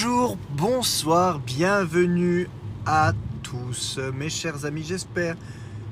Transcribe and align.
Bonjour, 0.00 0.38
bonsoir, 0.50 1.40
bienvenue 1.40 2.48
à 2.86 3.14
tous 3.42 3.98
mes 4.14 4.28
chers 4.28 4.64
amis, 4.64 4.84
j'espère 4.84 5.34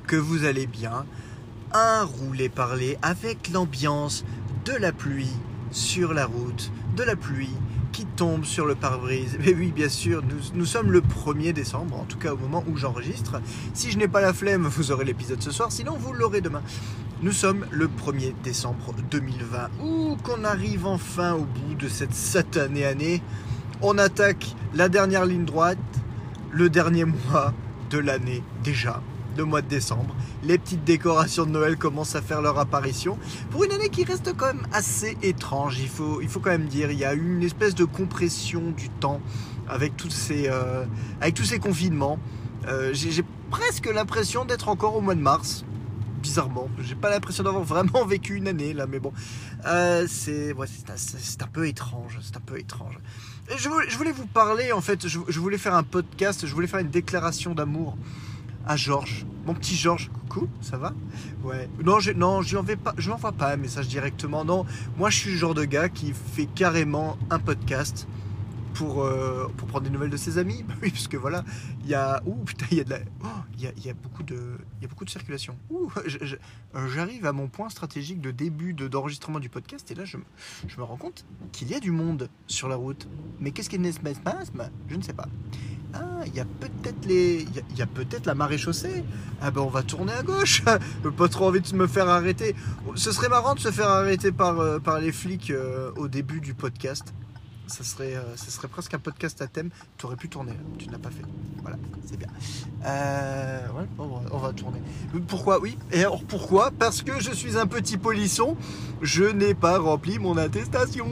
que 0.06 0.14
vous 0.14 0.45
allez 0.45 0.68
bien. 0.68 1.05
Un 1.73 2.05
roulé 2.05 2.48
parler 2.48 2.98
avec 3.02 3.48
l'ambiance 3.48 4.24
de 4.64 4.74
la 4.74 4.92
pluie 4.92 5.32
sur 5.73 6.14
la 6.14 6.24
route, 6.24 6.70
de 6.97 7.02
la 7.02 7.16
pluie 7.16 7.50
qui 7.91 8.05
tombe 8.05 8.45
sur 8.45 8.64
le 8.64 8.77
pare-brise. 8.77 9.38
Mais 9.45 9.52
oui, 9.52 9.73
bien 9.73 9.88
sûr, 9.88 10.23
nous, 10.55 10.66
sommes 10.66 10.92
le 10.92 11.00
1er 11.00 11.52
décembre, 11.52 11.98
en 11.98 12.05
tout 12.05 12.19
cas 12.19 12.33
au 12.33 12.36
moment 12.36 12.62
où 12.69 12.77
j'enregistre. 12.77 13.41
Si 13.75 13.91
je 13.91 13.98
n'ai 13.98 14.06
pas 14.06 14.20
la 14.20 14.33
flemme, 14.33 14.69
vous 14.69 14.92
aurez 14.92 15.05
l'épisode 15.05 15.42
ce 15.42 15.50
soir, 15.50 15.73
sinon 15.73 15.97
vous 15.98 16.12
l'aurez 16.12 16.42
demain. 16.42 16.62
Nous 17.23 17.33
sommes 17.33 17.66
le 17.73 17.88
1er 17.88 18.34
décembre 18.45 18.95
2020. 19.11 19.70
Ouh, 19.83 20.16
qu'on 20.23 20.45
arrive 20.45 20.86
enfin 20.86 21.33
au 21.33 21.45
bout 21.45 21.75
de 21.77 21.88
cette 21.88 22.14
satanée 22.14 22.84
année. 22.84 23.20
On 23.83 23.98
attaque 23.98 24.57
la 24.75 24.89
dernière 24.89 25.27
ligne 25.27 25.45
droite, 25.45 25.77
le 26.51 26.71
dernier 26.71 27.05
mois 27.05 27.53
de 27.91 27.98
l'année 27.98 28.43
déjà, 28.65 29.03
le 29.37 29.45
mois 29.45 29.61
de 29.61 29.69
décembre. 29.69 30.17
Les 30.43 30.57
petites 30.57 30.84
décorations 30.84 31.45
de 31.45 31.51
Noël 31.51 31.77
commencent 31.77 32.17
à 32.17 32.23
faire 32.23 32.41
leur 32.41 32.59
apparition. 32.59 33.19
Pour 33.51 33.65
une 33.65 33.73
année 33.73 33.91
qui 33.91 34.05
reste 34.05 34.34
quand 34.34 34.47
même 34.47 34.67
assez 34.73 35.19
étrange, 35.23 35.79
il 35.79 35.89
faut, 35.89 36.23
il 36.23 36.29
faut 36.29 36.41
quand 36.41 36.51
même 36.51 36.69
dire, 36.69 36.91
il 36.91 36.98
y 36.98 37.05
a 37.05 37.12
eu 37.12 37.34
une 37.37 37.43
espèce 37.43 37.75
de 37.75 37.84
compression 37.84 38.70
du 38.70 38.89
temps 38.89 39.20
avec 39.69 39.95
tous 39.95 40.09
ces, 40.11 40.48
euh, 40.48 40.87
avec 41.20 41.34
tous 41.34 41.45
ces 41.45 41.59
confinements. 41.59 42.19
Euh, 42.69 42.95
J'ai 42.95 43.25
presque 43.50 43.93
l'impression 43.93 44.47
d'être 44.47 44.70
encore 44.70 44.97
au 44.97 45.03
mois 45.03 45.15
de 45.15 45.20
mars 45.20 45.67
bizarrement. 46.22 46.69
J'ai 46.81 46.95
pas 46.95 47.11
l'impression 47.11 47.45
d'avoir 47.45 47.65
vraiment 47.75 48.05
vécu 48.06 48.37
une 48.37 48.48
année 48.48 48.72
là, 48.72 48.87
mais 48.87 48.98
bon, 48.98 49.12
euh, 49.67 50.06
c'est 50.09 50.53
un 50.53 51.47
peu 51.47 51.69
étrange, 51.69 52.19
c'est 52.22 52.37
un 52.37 52.41
peu 52.41 52.59
étrange. 52.59 52.98
Je, 53.48 53.97
voulais, 53.97 54.12
vous 54.12 54.27
parler 54.27 54.72
en 54.72 54.80
fait, 54.80 55.06
je, 55.06 55.41
voulais 55.41 55.58
faire 55.58 55.75
un 55.75 55.84
podcast, 55.84 56.47
je 56.47 56.52
voulais 56.52 56.66
faire 56.66 56.80
une 56.80 56.91
déclaration 56.91 57.55
d'amour 57.55 57.97
à 58.66 58.77
Georges, 58.77 59.25
mon 59.44 59.55
petit 59.55 59.77
Georges. 59.77 60.11
Coucou, 60.28 60.48
ça 60.61 60.77
va? 60.77 60.92
Ouais. 61.44 61.69
Non, 61.84 62.00
je, 62.00 62.11
non, 62.11 62.42
je 62.42 62.58
lui 62.58 62.77
pas, 62.77 62.94
je 62.98 63.08
n'envoie 63.08 63.33
pas 63.33 63.53
un 63.53 63.56
message 63.56 63.86
directement. 63.86 64.44
Non, 64.44 64.66
moi 64.97 65.11
je 65.11 65.19
suis 65.19 65.30
le 65.30 65.36
genre 65.36 65.55
de 65.55 65.64
gars 65.64 65.88
qui 65.88 66.12
fait 66.12 66.47
carrément 66.47 67.16
un 67.30 67.38
podcast 67.38 68.08
pour, 68.77 69.02
euh, 69.02 69.48
pour 69.56 69.69
prendre 69.69 69.84
des 69.84 69.91
nouvelles 69.91 70.10
de 70.10 70.16
ses 70.16 70.38
amis. 70.38 70.62
Bah 70.66 70.74
oui, 70.82 70.91
parce 70.91 71.06
que 71.06 71.16
voilà, 71.16 71.44
il 71.82 71.88
y 71.88 71.94
a. 71.94 72.20
Ouh, 72.27 72.34
putain, 72.44 72.66
il 72.72 72.78
y 72.78 72.80
a. 72.80 72.98
Oh, 73.22 73.27
y 73.58 73.88
a, 73.88 73.94
beaucoup 73.94 74.22
de, 74.22 74.58
y 74.82 74.84
a 74.84 74.88
beaucoup 74.88 75.05
de 75.05 75.10
circulation. 75.10 75.56
Ouh, 75.70 75.91
j'arrive 76.94 77.24
à 77.27 77.32
mon 77.32 77.48
point 77.48 77.69
stratégique 77.69 78.20
de 78.20 78.30
début 78.30 78.72
d'enregistrement 78.72 79.38
du 79.38 79.48
podcast 79.48 79.91
et 79.91 79.94
là, 79.94 80.04
je, 80.04 80.19
je 80.66 80.77
me 80.78 80.82
rends 80.82 80.97
compte 80.97 81.24
qu'il 81.52 81.69
y 81.69 81.74
a 81.74 81.80
du 81.80 81.92
monde 81.92 82.28
sur 82.47 82.69
la 82.69 82.77
route. 82.77 83.08
Mais 83.38 83.52
qu'est-ce 83.52 83.70
qu'il 83.70 83.84
y 83.84 83.88
a 83.88 83.92
Je 84.88 84.97
ne 84.97 85.02
sais 85.02 85.12
pas. 85.12 85.28
Ah, 85.94 86.24
il 86.27 86.34
y 86.34 86.41
a 86.41 86.44
peut-être 86.44 87.06
les, 87.06 87.47
il 87.70 87.78
y 87.78 87.82
a, 87.82 87.86
peut-être 87.86 88.27
la 88.27 88.34
marée 88.34 88.58
chaussée. 88.58 89.04
Ah 89.41 89.50
ben 89.50 89.60
on 89.60 89.69
va 89.69 89.82
tourner 89.82 90.12
à 90.12 90.22
gauche. 90.22 90.62
pas 91.16 91.28
trop 91.28 91.47
envie 91.47 91.60
de 91.60 91.77
me 91.77 91.86
faire 91.86 92.08
arrêter. 92.08 92.54
Ce 92.94 93.12
serait 93.12 93.28
marrant 93.28 93.54
de 93.54 93.60
se 93.60 93.70
faire 93.70 93.88
arrêter 93.88 94.32
par, 94.32 94.58
euh, 94.58 94.78
par 94.78 94.98
les 94.98 95.12
flics 95.12 95.50
euh, 95.50 95.92
au 95.97 96.08
début 96.08 96.41
du 96.41 96.54
podcast 96.54 97.14
ça 97.67 97.84
serait, 97.84 98.14
euh, 98.14 98.36
ça 98.36 98.50
serait 98.50 98.69
presque 98.69 98.95
un 98.95 98.98
podcast 98.98 99.41
à 99.42 99.47
thème. 99.47 99.70
Tu 99.98 100.06
aurais 100.06 100.17
pu 100.17 100.28
tourner, 100.28 100.53
tu 100.78 100.86
ne 100.86 100.92
l'as 100.92 100.98
pas 100.98 101.11
fait. 101.11 101.25
Voilà, 101.62 101.77
c'est 102.05 102.16
bien. 102.16 102.28
Euh, 102.84 103.66
ouais, 103.72 103.87
on, 103.99 104.38
va, 104.38 104.53
tourner. 104.53 104.81
Pourquoi 105.27 105.60
Oui. 105.60 105.77
Et 105.93 106.00
alors 106.00 106.22
pourquoi? 106.25 106.71
Parce 106.71 107.03
que 107.03 107.21
je 107.21 107.32
suis 107.32 107.59
un 107.59 107.66
petit 107.66 107.99
polisson. 107.99 108.56
Je 109.03 109.25
n'ai 109.25 109.54
pas 109.54 109.78
rempli 109.78 110.19
mon 110.19 110.37
attestation. 110.37 111.06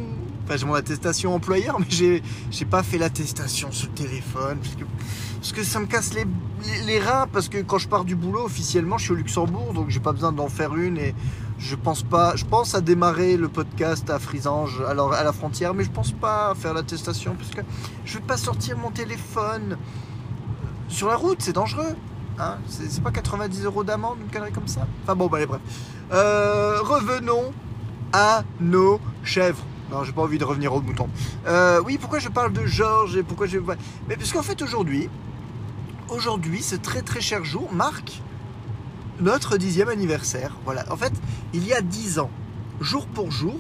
Enfin, 0.45 0.57
j'ai 0.57 0.67
mon 0.67 0.75
attestation 0.75 1.35
employeur, 1.35 1.81
mais 1.81 1.87
j'ai, 1.89 2.23
j'ai 2.51 2.67
pas 2.67 2.83
fait 2.83 2.99
l'attestation 2.99 3.73
sur 3.73 3.93
téléphone. 3.93 4.59
Parce 4.59 4.75
que, 4.75 4.85
parce 5.37 5.53
que 5.53 5.65
ça 5.65 5.81
me 5.81 5.87
casse 5.87 6.15
les, 6.15 6.27
les, 6.87 7.01
reins. 7.01 7.27
Parce 7.33 7.49
que 7.49 7.59
quand 7.59 7.79
je 7.79 7.89
pars 7.89 8.05
du 8.05 8.15
boulot, 8.15 8.45
officiellement, 8.45 8.99
je 8.99 9.05
suis 9.05 9.13
au 9.13 9.17
Luxembourg, 9.17 9.73
donc 9.73 9.91
j'ai 9.91 10.01
pas 10.01 10.13
besoin 10.13 10.33
d'en 10.33 10.49
faire 10.49 10.77
une. 10.77 10.99
Et 10.99 11.15
je 11.59 11.77
pense 11.77 12.03
pas. 12.03 12.37
Je 12.37 12.45
pense 12.45 12.75
à 12.75 12.81
démarrer 12.81 13.37
le 13.37 13.49
podcast 13.49 14.11
à 14.11 14.19
Frisange, 14.19 14.83
alors 14.89 15.13
à 15.13 15.23
la 15.23 15.33
frontière, 15.33 15.75
mais 15.75 15.85
je 15.85 15.91
pense 15.91 16.13
pas 16.13 16.51
à 16.51 16.55
faire 16.55 16.75
l'attestation 16.75 17.35
parce 17.35 17.51
que 17.51 17.61
je 18.05 18.19
vais 18.19 18.25
pas 18.25 18.37
sortir 18.37 18.77
mon 18.77 18.91
téléphone 18.91 19.79
sur 20.89 21.09
la 21.09 21.17
route, 21.17 21.39
c'est 21.41 21.53
dangereux. 21.53 21.95
Hein 22.39 22.59
c'est 22.69 23.03
pas 23.03 23.13
90 23.13 23.65
euros 23.65 23.85
d'amende, 23.85 24.19
une 24.21 24.31
connerie 24.31 24.53
comme 24.53 24.67
ça. 24.67 24.87
Enfin 25.03 25.15
bon, 25.15 25.29
bah 25.29 25.37
allez, 25.37 25.47
bref. 25.47 25.61
Euh, 26.13 26.81
revenons 26.83 27.53
à 28.13 28.43
nos 28.61 29.01
chèvres. 29.23 29.65
Non, 29.91 30.03
j'ai 30.03 30.13
pas 30.13 30.23
envie 30.23 30.39
de 30.39 30.45
revenir 30.45 30.75
au 30.75 30.81
mouton. 30.81 31.09
Euh, 31.47 31.81
oui, 31.85 31.99
pourquoi 31.99 32.19
je 32.19 32.29
parle 32.29 32.53
de 32.53 32.67
Georges 32.67 33.17
et 33.17 33.23
pourquoi 33.23 33.47
je. 33.47 33.59
Mais 34.09 34.17
puisqu'en 34.17 34.43
fait, 34.43 34.61
aujourd'hui, 34.63 35.09
aujourd'hui, 36.09 36.63
ce 36.63 36.75
très 36.75 37.03
très 37.03 37.21
cher 37.21 37.45
jour 37.45 37.73
marque 37.73 38.21
notre 39.21 39.57
dixième 39.57 39.89
anniversaire. 39.89 40.57
Voilà. 40.65 40.85
En 40.91 40.97
fait, 40.97 41.13
il 41.53 41.67
y 41.67 41.73
a 41.73 41.81
dix 41.81 42.19
ans, 42.19 42.31
jour 42.81 43.07
pour 43.07 43.31
jour, 43.31 43.57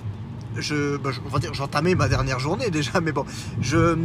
je, 0.56 0.96
bah, 0.96 1.10
on 1.26 1.28
va 1.28 1.38
dire, 1.38 1.54
j'entamais 1.54 1.94
ma 1.94 2.08
dernière 2.08 2.38
journée 2.38 2.70
déjà, 2.70 3.00
mais 3.02 3.12
bon, 3.12 3.24
je, 3.60 3.96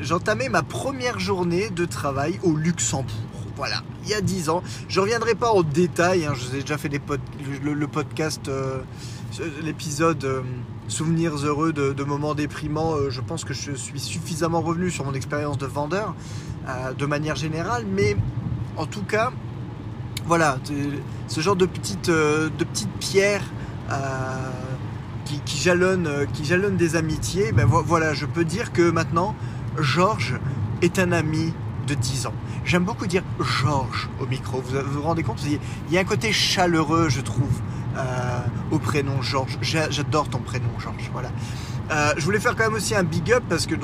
j'entamais 0.00 0.48
ma 0.48 0.62
première 0.62 1.18
journée 1.18 1.70
de 1.70 1.84
travail 1.84 2.38
au 2.42 2.54
Luxembourg. 2.56 3.14
Voilà, 3.56 3.82
il 4.02 4.10
y 4.10 4.14
a 4.14 4.20
dix 4.20 4.48
ans. 4.48 4.64
Je 4.88 5.00
reviendrai 5.00 5.36
pas 5.36 5.52
au 5.52 5.62
détail. 5.62 6.26
Hein, 6.26 6.32
je 6.34 6.48
vous 6.48 6.56
ai 6.56 6.60
déjà 6.62 6.76
fait 6.76 6.90
le, 6.90 7.86
podcast, 7.86 8.48
euh, 8.48 8.80
l'épisode 9.62 10.24
euh, 10.24 10.42
Souvenirs 10.88 11.36
heureux 11.36 11.72
de, 11.72 12.02
moments 12.02 12.34
déprimants. 12.34 12.96
Euh, 12.96 13.10
je 13.10 13.20
pense 13.20 13.44
que 13.44 13.54
je 13.54 13.72
suis 13.72 14.00
suffisamment 14.00 14.60
revenu 14.60 14.90
sur 14.90 15.04
mon 15.04 15.14
expérience 15.14 15.58
de 15.58 15.66
vendeur 15.66 16.14
de 16.98 17.04
manière 17.04 17.36
générale, 17.36 17.84
mais 17.86 18.16
en 18.78 18.86
tout 18.86 19.02
cas, 19.02 19.32
voilà, 20.26 20.58
ce 21.28 21.40
genre 21.40 21.56
de 21.56 21.66
petites, 21.66 22.08
euh, 22.08 22.48
de 22.58 22.64
petites 22.64 22.92
pierres 22.98 23.44
euh, 23.90 23.96
qui, 25.24 25.40
qui, 25.40 25.58
jalonnent, 25.58 26.06
euh, 26.06 26.26
qui 26.32 26.44
jalonnent 26.44 26.76
des 26.76 26.96
amitiés. 26.96 27.52
Ben 27.52 27.66
voilà, 27.66 28.14
je 28.14 28.26
peux 28.26 28.44
dire 28.44 28.72
que 28.72 28.90
maintenant, 28.90 29.34
Georges 29.78 30.38
est 30.82 30.98
un 30.98 31.12
ami 31.12 31.52
de 31.86 31.94
10 31.94 32.26
ans. 32.26 32.34
J'aime 32.64 32.84
beaucoup 32.84 33.06
dire 33.06 33.22
Georges 33.40 34.08
au 34.20 34.26
micro. 34.26 34.62
Vous 34.62 34.78
vous, 34.92 35.02
rendez 35.02 35.22
compte? 35.22 35.42
Il 35.44 35.58
y 35.92 35.98
a 35.98 36.00
un 36.00 36.04
côté 36.04 36.32
chaleureux, 36.32 37.08
je 37.10 37.20
trouve, 37.20 37.60
au 38.70 38.78
prénom 38.78 39.20
Georges. 39.20 39.58
J'adore 39.60 40.30
ton 40.30 40.38
prénom, 40.38 40.70
Georges. 40.78 41.10
Voilà. 41.12 41.28
je 42.16 42.24
voulais 42.24 42.40
faire 42.40 42.56
quand 42.56 42.64
même 42.64 42.74
aussi 42.74 42.94
un 42.94 43.02
big 43.02 43.30
up 43.32 43.44
parce 43.50 43.66
que 43.66 43.74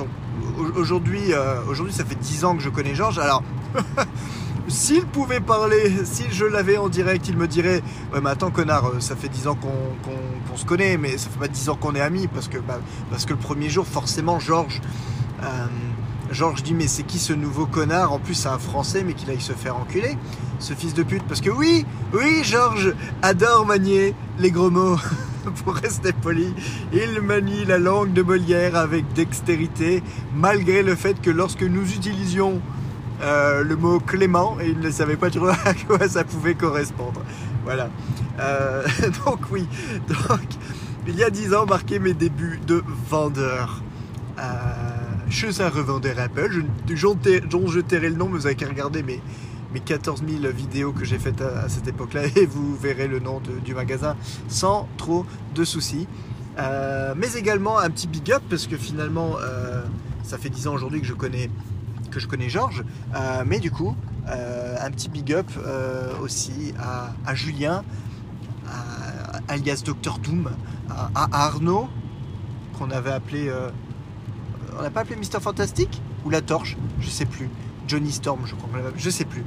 aujourd'hui, 0.77 1.34
aujourd'hui, 1.69 1.93
ça 1.93 2.06
fait 2.06 2.15
10 2.15 2.45
ans 2.47 2.56
que 2.56 2.62
je 2.62 2.71
connais 2.71 2.95
Georges. 2.95 3.19
Alors. 3.19 3.43
S'il 4.70 5.04
pouvait 5.04 5.41
parler, 5.41 6.04
si 6.04 6.26
je 6.31 6.44
l'avais 6.44 6.76
en 6.76 6.88
direct, 6.88 7.26
il 7.28 7.36
me 7.36 7.48
dirait 7.48 7.82
Ouais, 8.12 8.20
mais 8.22 8.31
attends, 8.31 8.53
connard, 8.53 8.86
euh, 8.86 9.00
ça 9.00 9.16
fait 9.16 9.28
10 9.28 9.48
ans 9.48 9.56
qu'on 9.56 10.56
se 10.56 10.64
connaît, 10.64 10.97
mais 10.97 11.19
ça 11.19 11.28
fait 11.28 11.41
pas 11.41 11.48
10 11.48 11.70
ans 11.70 11.75
qu'on 11.76 11.97
est 11.97 12.00
amis, 12.00 12.28
parce 12.28 12.47
que, 12.47 12.58
bah, 12.58 12.78
parce 13.10 13.26
que 13.26 13.32
le 13.32 13.38
premier 13.38 13.69
jour, 13.69 13.84
forcément, 13.84 14.38
Georges. 14.38 14.81
Euh, 15.42 15.66
Georges 16.31 16.62
dit 16.62 16.75
Mais 16.75 16.86
c'est 16.86 17.03
qui 17.03 17.19
ce 17.19 17.32
nouveau 17.32 17.66
connard? 17.66 18.12
En 18.12 18.20
plus, 18.20 18.34
c'est 18.34 18.48
un 18.48 18.60
français, 18.60 19.03
mais 19.04 19.14
qu'il 19.14 19.28
aille 19.31 19.41
se 19.41 19.54
faire 19.54 19.76
enculer, 19.76 20.16
ce 20.60 20.75
fils 20.75 20.94
de 20.94 21.02
pute. 21.02 21.25
Parce 21.25 21.41
que 21.41 21.50
oui, 21.50 21.84
oui, 22.12 22.44
Georges 22.44 22.94
adore 23.22 23.66
manier 23.66 24.14
les 24.38 24.52
gros 24.52 24.70
mots. 24.70 24.98
pour 25.64 25.75
rester 25.75 26.12
poli, 26.12 26.54
il 26.92 27.20
manie 27.23 27.64
la 27.64 27.78
langue 27.78 28.12
de 28.12 28.23
Molière 28.23 28.76
avec 28.76 29.11
dextérité, 29.14 30.02
malgré 30.37 30.82
le 30.82 30.94
fait 30.94 31.20
que 31.20 31.31
lorsque 31.31 31.62
nous 31.62 31.93
utilisions 31.93 32.61
euh, 33.22 33.62
le 33.64 33.76
mot 33.76 34.00
Clément 34.00 34.56
et 34.61 34.69
il 34.70 34.78
ne 34.78 34.90
savait 34.90 35.17
pas 35.17 35.31
trop 35.31 35.49
à 35.64 35.75
quoi 35.87 36.08
ça 36.08 36.25
pouvait 36.25 36.55
correspondre. 36.55 37.22
Voilà. 37.64 37.90
Euh, 38.38 38.87
donc 39.26 39.40
oui, 39.50 39.67
donc 40.08 40.40
il 41.06 41.17
y 41.17 41.25
a 41.25 41.31
dix 41.31 41.52
ans 41.55 41.67
marqué 41.67 41.99
mes 41.99 42.14
débuts 42.14 42.61
de 42.67 42.82
vendeur. 43.08 43.82
Euh, 44.38 44.43
je 45.28 45.62
un 45.62 45.69
revendeur 45.69 46.19
Apple, 46.19 46.64
dont 47.50 47.67
je 47.67 47.81
tairai 47.81 48.08
le 48.08 48.17
nom, 48.17 48.28
mais 48.28 48.38
vous 48.38 48.46
avez 48.46 48.55
qu'à 48.55 48.69
regarder 48.69 49.02
mes, 49.02 49.20
mes 49.75 49.81
14 49.81 50.23
000 50.26 50.52
vidéos 50.52 50.93
que 50.93 51.05
j'ai 51.05 51.19
faites 51.19 51.43
à, 51.43 51.69
cette 51.69 51.88
époque-là 51.88 52.23
et 52.37 52.46
vous 52.46 52.75
verrez 52.76 53.06
le 53.06 53.20
nom 53.20 53.43
du 53.64 53.75
magasin 53.75 54.16
sans 54.49 54.88
trop 54.96 55.26
de 55.55 55.64
soucis. 55.64 56.08
mais 56.56 57.32
également 57.37 57.78
un 57.78 57.90
petit 57.90 58.08
big 58.08 58.32
up 58.32 58.43
parce 58.49 58.66
que 58.66 58.78
finalement, 58.78 59.37
ça 60.23 60.38
fait 60.38 60.49
10 60.49 60.69
ans 60.69 60.75
aujourd'hui 60.75 61.00
que 61.00 61.06
je 61.06 61.14
connais 61.14 61.50
que 62.11 62.21
je 62.21 62.27
connais 62.27 62.49
Georges, 62.49 62.85
euh, 63.15 63.45
mais 63.47 63.59
du 63.59 63.71
coup, 63.71 63.97
euh, 64.29 64.77
un 64.81 64.91
petit 64.91 65.09
big 65.09 65.33
up 65.33 65.47
euh, 65.57 66.12
aussi 66.21 66.75
à, 66.79 67.35
Julien, 67.35 67.83
alias 69.49 69.83
Dr 69.85 70.19
Doom, 70.19 70.51
à, 71.15 71.29
Arnaud, 71.33 71.89
qu'on 72.79 72.91
avait 72.91 73.12
appelé. 73.12 73.51
on 74.79 74.83
n'a 74.83 74.91
pas 74.91 75.01
appelé 75.01 75.17
Mister 75.17 75.39
Fantastic 75.41 76.01
Ou 76.25 76.31
la 76.31 76.41
torche 76.41 76.77
Je 77.01 77.09
sais 77.09 77.25
plus. 77.27 77.49
Johnny 77.89 78.12
Storm, 78.12 78.43
je 78.45 78.55
crois 78.55 78.69
je 78.97 79.11
sais 79.11 79.25
plus. 79.25 79.45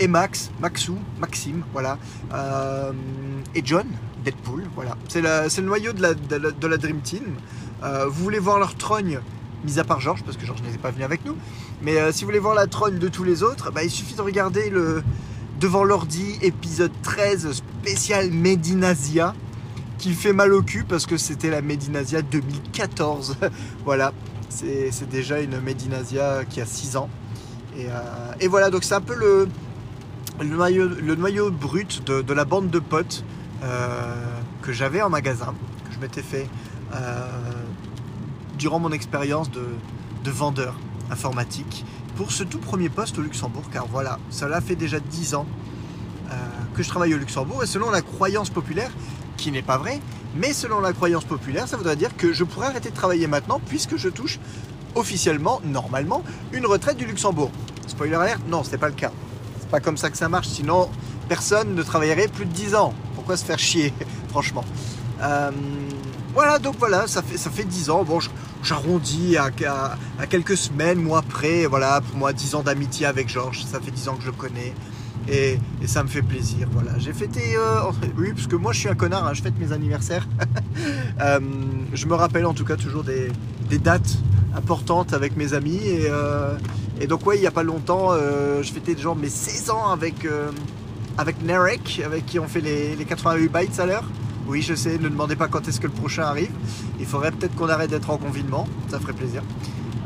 et 0.00 0.08
Max, 0.08 0.50
Maxou, 0.60 0.96
Maxime, 1.20 1.62
voilà. 1.72 1.98
et 3.54 3.62
John, 3.64 3.86
Deadpool, 4.24 4.64
voilà. 4.74 4.96
C'est 5.08 5.20
le 5.20 5.62
noyau 5.62 5.92
de 5.92 6.02
la, 6.02 6.14
de 6.14 6.66
la, 6.66 6.76
Dream 6.76 7.00
Team. 7.00 7.24
vous 7.82 8.24
voulez 8.24 8.40
voir 8.40 8.58
leur 8.58 8.74
trogne 8.74 9.20
mis 9.64 9.78
à 9.78 9.84
part 9.84 10.00
Georges, 10.00 10.22
parce 10.24 10.36
que 10.36 10.46
Georges 10.46 10.62
n'était 10.62 10.78
pas 10.78 10.90
venu 10.90 11.04
avec 11.04 11.24
nous. 11.24 11.36
Mais 11.82 11.96
euh, 11.96 12.12
si 12.12 12.24
vous 12.24 12.28
voulez 12.28 12.38
voir 12.38 12.54
la 12.54 12.66
trogne 12.66 12.98
de 12.98 13.08
tous 13.08 13.24
les 13.24 13.42
autres, 13.42 13.72
bah, 13.72 13.84
il 13.84 13.90
suffit 13.90 14.14
de 14.14 14.22
regarder 14.22 14.70
le 14.70 15.02
Devant 15.60 15.84
l'ordi, 15.84 16.36
épisode 16.42 16.92
13, 17.02 17.50
spécial 17.52 18.30
Medinasia, 18.30 19.34
qui 19.96 20.12
fait 20.12 20.34
mal 20.34 20.52
au 20.52 20.60
cul 20.60 20.84
parce 20.84 21.06
que 21.06 21.16
c'était 21.16 21.48
la 21.48 21.62
Medinasia 21.62 22.20
2014. 22.20 23.38
voilà, 23.86 24.12
c'est 24.50 25.08
déjà 25.08 25.40
une 25.40 25.58
Medinasia 25.60 26.44
qui 26.44 26.60
a 26.60 26.66
6 26.66 26.98
ans. 26.98 27.08
Et, 27.78 27.86
et 28.40 28.48
voilà, 28.48 28.68
donc 28.68 28.84
c'est 28.84 28.94
un 28.94 29.00
peu 29.00 29.14
le, 29.14 29.48
noyau, 30.44 31.50
brut 31.50 32.06
de, 32.06 32.34
la 32.34 32.44
bande 32.44 32.68
de 32.68 32.78
potes 32.78 33.24
euh, 33.64 34.14
que 34.62 34.72
j'avais 34.72 35.00
en 35.00 35.08
magasin, 35.08 35.54
que 35.86 35.94
je 35.94 35.98
m'étais 35.98 36.22
fait 36.22 36.48
euh, 36.94 37.28
durant 38.58 38.78
mon 38.78 38.92
expérience 38.92 39.50
de, 39.50 39.64
vendeur 40.28 40.74
informatique 41.08 41.84
pour 42.16 42.32
ce 42.32 42.42
tout 42.42 42.58
premier 42.58 42.88
poste 42.88 43.16
au 43.16 43.22
Luxembourg, 43.22 43.62
car 43.72 43.86
voilà, 43.86 44.18
cela 44.28 44.60
fait 44.60 44.74
déjà 44.74 44.98
10 44.98 45.36
ans 45.36 45.46
euh, 46.32 46.34
que 46.74 46.82
je 46.82 46.88
travaille 46.88 47.14
au 47.14 47.16
Luxembourg, 47.16 47.62
et 47.62 47.66
selon 47.66 47.90
la 47.90 48.02
croyance 48.02 48.50
populaire, 48.50 48.90
qui 49.36 49.52
n'est 49.52 49.62
pas 49.62 49.78
vrai, 49.78 50.00
mais 50.34 50.52
selon 50.52 50.80
la 50.80 50.92
croyance 50.92 51.24
populaire, 51.24 51.68
ça 51.68 51.76
voudrait 51.76 51.94
dire 51.94 52.16
que 52.16 52.32
je 52.32 52.42
pourrais 52.42 52.66
arrêter 52.66 52.90
de 52.90 52.96
travailler 52.96 53.28
maintenant, 53.28 53.60
puisque 53.68 53.96
je 53.96 54.08
touche 54.08 54.40
officiellement, 54.96 55.60
normalement, 55.64 56.24
une 56.52 56.66
retraite 56.66 56.96
du 56.96 57.06
Luxembourg. 57.06 57.52
Spoiler 57.86 58.16
alert, 58.16 58.40
non, 58.48 58.64
ce 58.64 58.72
n'est 58.72 58.78
pas 58.78 58.88
le 58.88 58.94
cas 58.94 59.12
pas 59.66 59.80
comme 59.80 59.96
ça 59.96 60.10
que 60.10 60.16
ça 60.16 60.28
marche, 60.28 60.48
sinon 60.48 60.88
personne 61.28 61.74
ne 61.74 61.82
travaillerait 61.82 62.28
plus 62.28 62.46
de 62.46 62.52
10 62.52 62.74
ans. 62.74 62.94
Pourquoi 63.14 63.36
se 63.36 63.44
faire 63.44 63.58
chier, 63.58 63.92
franchement? 64.28 64.64
Euh, 65.20 65.50
Voilà, 66.36 66.60
donc 66.60 66.76
voilà, 66.78 67.08
ça 67.08 67.22
fait, 67.22 67.36
ça 67.36 67.50
fait 67.50 67.64
10 67.64 67.90
ans. 67.90 68.04
Bon, 68.04 68.20
j'arrondis 68.62 69.36
à, 69.36 69.50
quelques 70.28 70.56
semaines, 70.56 71.00
mois 71.00 71.18
après. 71.18 71.66
Voilà, 71.66 72.00
pour 72.00 72.16
moi, 72.16 72.32
10 72.32 72.54
ans 72.54 72.62
d'amitié 72.62 73.06
avec 73.06 73.28
Georges. 73.28 73.64
Ça 73.64 73.80
fait 73.80 73.90
10 73.90 74.08
ans 74.08 74.14
que 74.14 74.22
je 74.22 74.26
le 74.26 74.32
connais. 74.32 74.72
Et, 75.28 75.58
ça 75.86 76.04
me 76.04 76.08
fait 76.08 76.22
plaisir. 76.22 76.68
Voilà, 76.70 76.96
j'ai 76.98 77.12
fêté. 77.12 77.56
Euh, 77.56 77.90
oui, 78.16 78.32
parce 78.32 78.46
que 78.46 78.54
moi, 78.54 78.72
je 78.72 78.78
suis 78.78 78.88
un 78.88 78.94
connard. 78.94 79.26
Hein, 79.26 79.34
je 79.34 79.42
fête 79.42 79.58
mes 79.58 79.72
anniversaires. 79.72 80.28
Euh, 81.18 81.40
je 81.94 82.04
me 82.04 82.14
rappelle 82.14 82.44
en 82.44 82.52
tout 82.52 82.66
cas 82.66 82.76
toujours 82.76 83.02
des, 83.02 83.30
dates 83.78 84.18
importantes 84.54 85.14
avec 85.14 85.34
mes 85.34 85.54
amis. 85.54 85.80
Et, 85.86 86.10
et 87.00 87.06
donc 87.06 87.26
ouais, 87.26 87.36
il 87.36 87.40
n'y 87.40 87.46
a 87.46 87.50
pas 87.50 87.62
longtemps, 87.62 88.08
euh, 88.12 88.62
je 88.62 88.72
fêtais 88.72 88.96
genre 88.96 89.16
mes 89.16 89.28
16 89.28 89.70
ans 89.70 89.90
avec, 89.90 90.24
euh, 90.24 90.50
avec 91.18 91.42
Narek, 91.42 92.02
avec 92.04 92.24
qui 92.24 92.38
on 92.38 92.48
fait 92.48 92.60
les, 92.60 93.04
88 93.04 93.48
bytes 93.52 93.80
à 93.80 93.86
l'heure. 93.86 94.04
Oui, 94.46 94.62
je 94.62 94.74
sais, 94.74 94.98
ne 94.98 95.08
demandez 95.08 95.36
pas 95.36 95.48
quand 95.48 95.66
est-ce 95.68 95.80
que 95.80 95.86
le 95.86 95.92
prochain 95.92 96.22
arrive. 96.22 96.52
Il 97.00 97.06
faudrait 97.06 97.32
peut-être 97.32 97.54
qu'on 97.54 97.68
arrête 97.68 97.90
d'être 97.90 98.10
en 98.10 98.18
confinement, 98.18 98.68
ça 98.88 99.00
ferait 99.00 99.12
plaisir. 99.12 99.42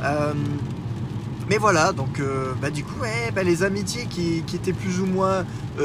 Euh, 0.02 0.32
mais 1.48 1.58
voilà, 1.58 1.92
donc 1.92 2.22
bah, 2.62 2.70
du 2.70 2.84
coup, 2.84 2.94
bah, 3.34 3.42
les 3.42 3.62
amitiés 3.64 4.06
qui, 4.06 4.44
étaient 4.54 4.72
plus 4.72 5.00
ou 5.00 5.06
moins 5.06 5.44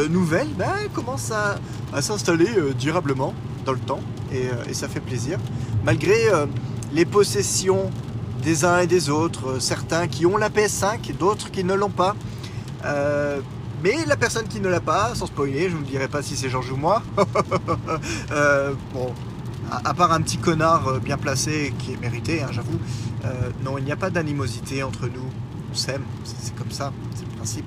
nouvelles 0.10 0.54
bah, 0.58 0.74
commencent 0.94 1.32
à, 1.32 2.02
s'installer 2.02 2.48
durablement 2.78 3.34
dans 3.66 3.74
le 3.74 3.80
temps 3.80 4.02
et, 4.32 4.74
ça 4.74 4.88
fait 4.88 5.00
plaisir. 5.00 5.40
Malgré 5.84 6.30
les 6.94 7.06
possessions 7.06 7.92
des 8.46 8.64
uns 8.64 8.80
et 8.80 8.88
des 8.88 9.10
autres, 9.10 9.56
euh, 9.56 9.60
certains 9.60 10.08
qui 10.08 10.26
ont 10.26 10.38
la 10.38 10.50
PS5, 10.50 11.18
d'autres 11.18 11.52
qui 11.52 11.64
ne 11.64 11.74
l'ont 11.74 11.90
pas. 11.90 12.16
Euh, 13.86 13.92
mais 13.98 14.06
la 14.06 14.18
personne 14.18 14.48
qui 14.48 14.60
ne 14.60 14.68
l'a 14.68 14.80
pas, 14.80 15.16
sans 15.16 15.28
spoiler, 15.28 15.70
je 15.70 15.76
ne 15.76 15.80
vous 15.80 15.86
dirai 15.86 16.08
pas 16.08 16.22
si 16.22 16.36
c'est 16.36 16.50
Georges 16.50 16.72
ou 16.72 16.78
moi. 16.78 17.04
Euh, 18.32 18.74
bon, 18.94 19.14
à, 19.72 19.94
part 19.94 20.12
un 20.12 20.22
petit 20.22 20.38
connard 20.38 21.00
bien 21.00 21.18
placé 21.18 21.74
qui 21.80 21.94
est 21.94 21.98
mérité, 21.98 22.42
hein, 22.42 22.50
j'avoue, 22.52 22.80
non, 23.64 23.78
il 23.78 23.86
n'y 23.86 23.92
a 23.92 23.96
pas 23.96 24.10
d'animosité 24.10 24.84
entre 24.84 25.08
nous. 25.08 25.30
On 25.72 25.76
s'aime, 25.76 26.04
c'est 26.24 26.56
comme 26.56 26.72
ça, 26.72 26.92
c'est 27.16 27.26
le 27.26 27.32
principe. 27.36 27.66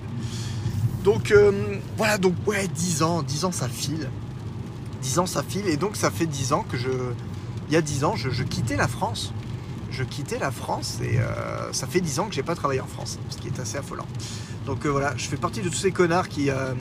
Donc 1.05 1.33
voilà, 1.97 2.19
donc 2.19 2.35
ouais, 2.47 2.67
10 2.69 3.03
ans, 3.03 3.23
10 3.23 3.45
ans 3.47 3.53
ça 3.53 3.69
file. 3.69 4.11
10 5.03 5.19
ans 5.21 5.27
ça 5.27 5.43
file, 5.43 5.69
et 5.69 5.77
donc 5.77 5.97
ça 5.97 6.11
fait 6.11 6.27
10 6.27 6.53
ans 6.53 6.65
que 6.69 6.77
je. 6.77 6.91
Il 7.69 7.75
y 7.75 7.77
a 7.77 7.83
10 7.83 8.05
ans, 8.05 8.17
je 8.17 8.43
quittais 8.43 8.77
la 8.77 8.89
France 8.89 9.33
je 9.91 10.05
quittais 10.05 10.39
la 10.39 10.51
France 10.51 10.99
et 11.03 11.19
euh, 11.19 11.73
ça 11.73 11.87
fait 11.87 12.01
10 12.01 12.21
ans 12.21 12.27
que 12.27 12.35
j'ai 12.35 12.43
pas 12.43 12.55
travaillé 12.55 12.81
en 12.81 12.87
France, 12.87 13.19
ce 13.31 13.37
qui 13.37 13.49
est 13.49 13.61
assez 13.61 13.79
affolant. 13.79 14.07
Donc 14.67 14.85
euh, 14.85 14.89
voilà, 14.89 15.15
je 15.17 15.27
fais 15.29 15.37
partie 15.37 15.61
de 15.61 15.69
tous 15.69 15.77
ces 15.77 15.93
connards 15.93 16.29
qui, 16.29 16.51
euh, 16.51 16.75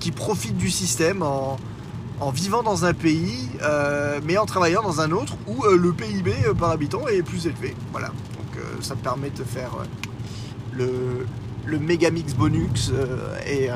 qui 0.00 0.10
profitent 0.10 0.56
du 0.56 0.70
système 0.70 1.22
en, 1.22 1.58
vivant 2.32 2.62
dans 2.62 2.86
un 2.86 2.94
pays, 2.94 3.50
mais 4.24 4.38
en 4.38 4.46
travaillant 4.46 4.82
dans 4.82 5.02
un 5.02 5.10
autre 5.10 5.34
où 5.46 5.62
le 5.64 5.92
PIB 5.92 6.32
par 6.58 6.70
habitant 6.70 7.06
est 7.06 7.22
plus 7.22 7.46
élevé. 7.46 7.76
Voilà, 7.92 8.08
donc 8.08 8.64
ça 8.80 8.94
me 8.94 9.00
permet 9.00 9.28
de 9.28 9.44
faire 9.44 9.72
le, 10.72 11.26
le 11.66 11.78
Megamix 11.78 12.32
Bonux 12.32 12.92
et, 13.46 13.68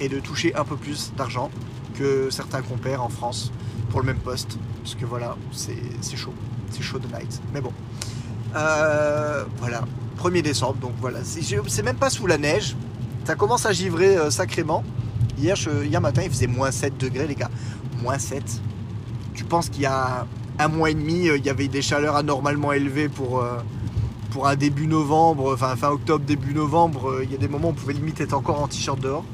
et 0.00 0.08
de 0.10 0.20
toucher 0.20 0.54
un 0.54 0.64
peu 0.64 0.76
plus 0.76 1.14
d'argent 1.16 1.50
que 1.94 2.28
certains 2.28 2.60
compères 2.60 3.02
en 3.02 3.08
France 3.08 3.52
pour 3.88 4.00
le 4.00 4.06
même 4.06 4.18
poste. 4.18 4.58
Parce 4.82 4.94
que 4.94 5.06
voilà, 5.06 5.36
c'est 5.52 6.16
chaud. 6.16 6.34
C'est 6.70 6.82
chaud 6.82 6.98
de 6.98 7.06
night. 7.06 7.40
Mais 7.54 7.60
bon. 7.60 7.72
Euh, 8.54 9.44
voilà, 9.58 9.82
1er 10.22 10.42
décembre, 10.42 10.76
donc 10.80 10.92
voilà. 11.00 11.20
C'est 11.24 11.82
même 11.82 11.96
pas 11.96 12.10
sous 12.10 12.26
la 12.26 12.38
neige. 12.38 12.76
Ça 13.24 13.34
commence 13.34 13.66
à 13.66 13.72
givrer 13.72 14.16
euh, 14.16 14.30
sacrément. 14.30 14.84
Hier, 15.38 15.56
hier 15.84 16.00
matin, 16.00 16.22
il 16.24 16.30
faisait 16.30 16.46
moins 16.46 16.70
7 16.70 16.98
degrés, 16.98 17.26
les 17.26 17.34
gars. 17.34 17.50
Moins 18.02 18.18
7. 18.18 18.42
Tu 19.34 19.44
penses 19.44 19.68
qu'il 19.68 19.82
y 19.82 19.86
a 19.86 20.26
un 20.58 20.68
mois 20.68 20.90
et 20.90 20.94
demi, 20.94 21.28
euh, 21.28 21.36
il 21.36 21.44
y 21.44 21.50
avait 21.50 21.68
des 21.68 21.82
chaleurs 21.82 22.16
anormalement 22.16 22.72
élevées 22.72 23.08
pour, 23.08 23.44
pour 24.30 24.46
un 24.46 24.56
début 24.56 24.86
novembre, 24.86 25.54
enfin 25.54 25.74
fin 25.76 25.90
octobre, 25.90 26.24
début 26.24 26.54
novembre. 26.54 27.20
il 27.22 27.30
y 27.30 27.34
a 27.34 27.38
des 27.38 27.48
moments 27.48 27.68
où 27.68 27.70
on 27.70 27.74
pouvait 27.74 27.94
limite 27.94 28.20
être 28.20 28.34
encore 28.34 28.60
en 28.62 28.68
t-shirt 28.68 29.00
dehors. 29.00 29.24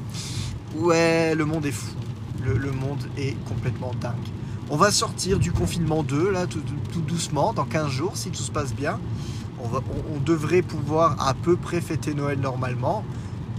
Ouais, 0.75 1.35
le 1.35 1.45
monde 1.45 1.65
est 1.65 1.71
fou. 1.71 1.93
le 2.45 2.71
monde 2.71 3.03
est 3.17 3.35
complètement 3.47 3.91
dingue. 3.99 4.38
On 4.71 4.77
va 4.77 4.91
sortir 4.91 5.39
du 5.39 5.51
confinement 5.51 6.03
2, 6.03 6.29
là, 6.29 6.45
tout, 6.45 6.61
doucement, 7.01 7.53
dans 7.53 7.65
15 7.65 7.89
jours, 7.89 8.11
si 8.15 8.29
tout 8.29 8.43
se 8.43 8.51
passe 8.51 8.73
bien. 8.73 8.99
On, 9.61 10.19
devrait 10.23 10.61
pouvoir 10.61 11.27
à 11.27 11.33
peu 11.33 11.57
près 11.57 11.81
fêter 11.81 12.13
Noël 12.13 12.39
normalement. 12.39 13.03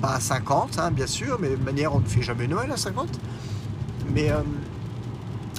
Pas 0.00 0.14
à 0.14 0.20
50, 0.20 0.78
hein, 0.78 0.92
bien 0.92 1.08
sûr, 1.08 1.38
mais 1.40 1.50
de 1.50 1.56
manière, 1.56 1.94
on 1.94 2.00
ne 2.00 2.06
fait 2.06 2.22
jamais 2.22 2.46
Noël 2.46 2.70
à 2.70 2.76
50. 2.76 3.08
Mais 4.14 4.30
euh, 4.30 4.36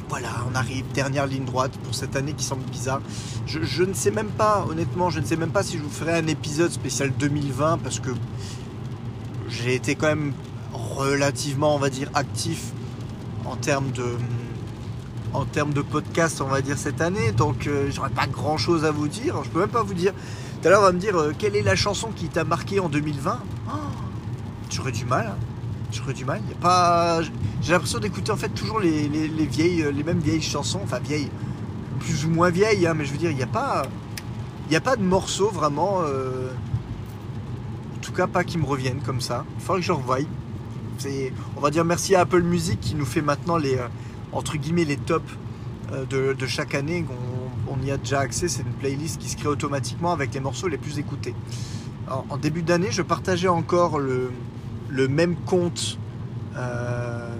voilà, 0.07 0.29
on 0.49 0.55
arrive, 0.55 0.85
dernière 0.93 1.27
ligne 1.27 1.43
droite 1.43 1.77
pour 1.83 1.93
cette 1.93 2.15
année 2.15 2.33
qui 2.33 2.45
semble 2.45 2.63
bizarre. 2.63 3.01
Je, 3.45 3.61
je, 3.61 3.83
ne 3.83 3.93
sais 3.93 4.11
même 4.11 4.29
pas, 4.29 4.65
honnêtement, 4.69 5.09
je 5.09 5.19
ne 5.19 5.25
sais 5.25 5.35
même 5.35 5.51
pas 5.51 5.63
si 5.63 5.77
je 5.77 5.83
vous 5.83 5.89
ferai 5.89 6.17
un 6.17 6.27
épisode 6.27 6.71
spécial 6.71 7.11
2020 7.19 7.79
parce 7.79 7.99
que 7.99 8.11
j'ai 9.49 9.75
été 9.75 9.95
quand 9.95 10.07
même 10.07 10.33
relativement, 10.73 11.75
on 11.75 11.79
va 11.79 11.89
dire, 11.89 12.09
actif 12.13 12.71
en 13.45 13.57
termes 13.57 13.91
de 13.91 14.15
en 15.33 15.45
termes 15.45 15.73
de 15.73 15.81
podcast, 15.81 16.41
on 16.41 16.47
va 16.47 16.61
dire, 16.61 16.77
cette 16.77 17.01
année. 17.01 17.31
Donc, 17.31 17.67
euh, 17.67 17.89
j'aurais 17.91 18.09
pas 18.09 18.27
grand 18.27 18.57
chose 18.57 18.85
à 18.85 18.91
vous 18.91 19.07
dire. 19.07 19.43
Je 19.43 19.49
peux 19.49 19.59
même 19.59 19.69
pas 19.69 19.83
vous 19.83 19.93
dire. 19.93 20.13
Tout 20.61 20.67
à 20.67 20.71
l'heure, 20.71 20.81
on 20.81 20.85
va 20.85 20.91
me 20.91 20.99
dire 20.99 21.17
euh, 21.17 21.33
quelle 21.37 21.55
est 21.55 21.61
la 21.61 21.75
chanson 21.75 22.09
qui 22.15 22.27
t'a 22.27 22.43
marqué 22.43 22.79
en 22.79 22.89
2020. 22.89 23.39
j'aurais 24.69 24.91
du 24.91 25.05
mal. 25.05 25.35
J'aurais 25.91 26.13
du 26.13 26.25
mal. 26.25 26.41
Pas... 26.61 27.21
J'ai 27.61 27.73
l'impression 27.73 27.99
d'écouter 27.99 28.31
en 28.31 28.37
fait 28.37 28.49
toujours 28.49 28.79
les, 28.79 29.07
vieilles, 29.45 29.85
les 29.93 30.03
mêmes 30.03 30.19
vieilles 30.19 30.41
chansons. 30.41 30.81
Enfin, 30.83 30.99
vieilles, 30.99 31.29
plus 31.99 32.25
ou 32.25 32.29
moins 32.29 32.49
vieilles, 32.49 32.87
hein, 32.87 32.93
mais 32.93 33.05
je 33.05 33.11
veux 33.11 33.17
dire, 33.17 33.31
il 33.31 33.37
n'y 33.37 33.43
a 33.43 33.47
pas. 33.47 33.83
Il 34.69 34.75
a 34.75 34.81
pas 34.81 34.95
de 34.95 35.03
morceaux 35.03 35.49
vraiment. 35.49 36.01
Euh, 36.01 36.49
en 37.95 37.99
tout 38.01 38.13
cas, 38.13 38.27
pas 38.27 38.43
qui 38.43 38.57
me 38.57 38.65
reviennent 38.65 39.01
comme 39.01 39.21
ça. 39.21 39.45
Il 39.57 39.63
faudrait 39.63 39.81
que 39.81 39.87
je 39.87 39.91
revoie. 39.91 40.17
On 41.57 41.61
va 41.61 41.71
dire 41.71 41.83
merci 41.83 42.13
à 42.13 42.21
Apple 42.21 42.43
Music 42.43 42.79
qui 42.79 42.93
nous 42.93 43.05
fait 43.05 43.23
maintenant 43.23 43.57
les, 43.57 43.79
entre 44.31 44.57
guillemets 44.57 44.85
les 44.85 44.97
tops 44.97 45.37
euh, 45.91 46.33
de, 46.33 46.47
chaque 46.47 46.75
année. 46.75 47.05
On, 47.67 47.85
y 47.85 47.91
a 47.91 47.97
déjà 47.97 48.19
accès, 48.19 48.47
c'est 48.47 48.61
une 48.61 48.73
playlist 48.73 49.19
qui 49.19 49.27
se 49.27 49.37
crée 49.37 49.47
automatiquement 49.47 50.11
avec 50.11 50.33
les 50.33 50.39
morceaux 50.39 50.67
les 50.67 50.77
plus 50.77 50.99
écoutés. 50.99 51.33
En, 52.07 52.37
début 52.37 52.61
d'année, 52.61 52.91
je 52.91 53.01
partageais 53.01 53.47
encore 53.47 53.97
le, 53.97 54.31
même 55.07 55.35
compte 55.35 55.97
euh, 56.55 57.33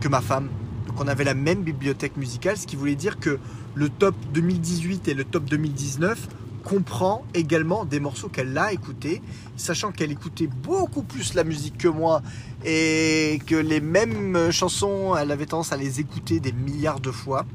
que 0.00 0.08
ma 0.08 0.20
femme. 0.20 0.48
Donc 0.86 1.00
on 1.00 1.08
avait 1.08 1.24
la 1.24 1.34
même 1.34 1.62
bibliothèque 1.62 2.16
musicale, 2.16 2.56
ce 2.56 2.66
qui 2.66 2.76
voulait 2.76 2.94
dire 2.94 3.18
que 3.18 3.38
le 3.74 3.88
top 3.88 4.14
2018 4.32 5.08
et 5.08 5.14
le 5.14 5.24
top 5.24 5.44
2019 5.44 6.28
comprend 6.66 7.22
également 7.32 7.84
des 7.84 8.00
morceaux 8.00 8.28
qu'elle 8.28 8.58
a 8.58 8.72
écoutés, 8.72 9.22
sachant 9.56 9.92
qu'elle 9.92 10.10
écoutait 10.10 10.48
beaucoup 10.48 11.02
plus 11.02 11.34
la 11.34 11.44
musique 11.44 11.78
que 11.78 11.86
moi 11.86 12.22
et 12.64 13.40
que 13.46 13.54
les 13.54 13.80
mêmes 13.80 14.50
chansons, 14.50 15.14
elle 15.16 15.30
avait 15.30 15.46
tendance 15.46 15.72
à 15.72 15.76
les 15.76 16.00
écouter 16.00 16.40
des 16.40 16.50
milliards 16.50 16.98
de 16.98 17.12
fois. 17.12 17.46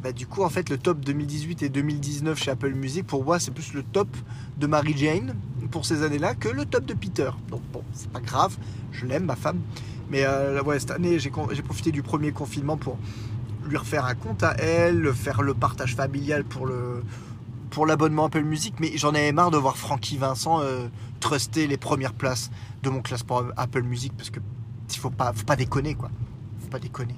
bah, 0.00 0.12
du 0.12 0.28
coup, 0.28 0.44
en 0.44 0.48
fait, 0.48 0.70
le 0.70 0.78
top 0.78 1.00
2018 1.00 1.62
et 1.64 1.68
2019 1.68 2.40
chez 2.40 2.52
Apple 2.52 2.74
Music, 2.74 3.04
pour 3.04 3.24
moi, 3.24 3.40
c'est 3.40 3.50
plus 3.50 3.74
le 3.74 3.82
top 3.82 4.08
de 4.56 4.68
Mary 4.68 4.94
Jane 4.96 5.34
pour 5.72 5.84
ces 5.84 6.04
années-là 6.04 6.36
que 6.36 6.48
le 6.48 6.64
top 6.64 6.86
de 6.86 6.94
Peter. 6.94 7.30
Donc 7.50 7.62
bon, 7.72 7.82
c'est 7.92 8.10
pas 8.10 8.20
grave, 8.20 8.56
je 8.92 9.04
l'aime, 9.04 9.24
ma 9.24 9.36
femme. 9.36 9.58
Mais 10.10 10.24
euh, 10.24 10.78
cette 10.78 10.92
année, 10.92 11.18
j'ai 11.18 11.30
profité 11.30 11.90
du 11.90 12.04
premier 12.04 12.30
confinement 12.30 12.76
pour 12.76 12.98
lui 13.68 13.76
refaire 13.76 14.04
un 14.04 14.14
compte 14.14 14.44
à 14.44 14.52
elle, 14.58 15.12
faire 15.12 15.42
le 15.42 15.52
partage 15.52 15.96
familial 15.96 16.44
pour 16.44 16.66
le, 16.66 17.02
pour 17.76 17.84
l'abonnement 17.84 18.24
Apple 18.24 18.42
Music, 18.42 18.76
mais 18.80 18.96
j'en 18.96 19.10
avais 19.10 19.32
marre 19.32 19.50
de 19.50 19.58
voir 19.58 19.76
Francky 19.76 20.16
Vincent 20.16 20.62
euh, 20.62 20.88
truster 21.20 21.66
les 21.66 21.76
premières 21.76 22.14
places 22.14 22.50
de 22.82 22.88
mon 22.88 23.02
classement 23.02 23.42
Apple 23.54 23.82
Music 23.82 24.14
parce 24.16 24.30
que 24.30 24.40
il 24.88 24.96
faut 24.96 25.10
pas, 25.10 25.34
déconner 25.58 25.94
quoi. 25.94 26.08
Faut 26.62 26.70
pas 26.70 26.78
déconner. 26.78 27.14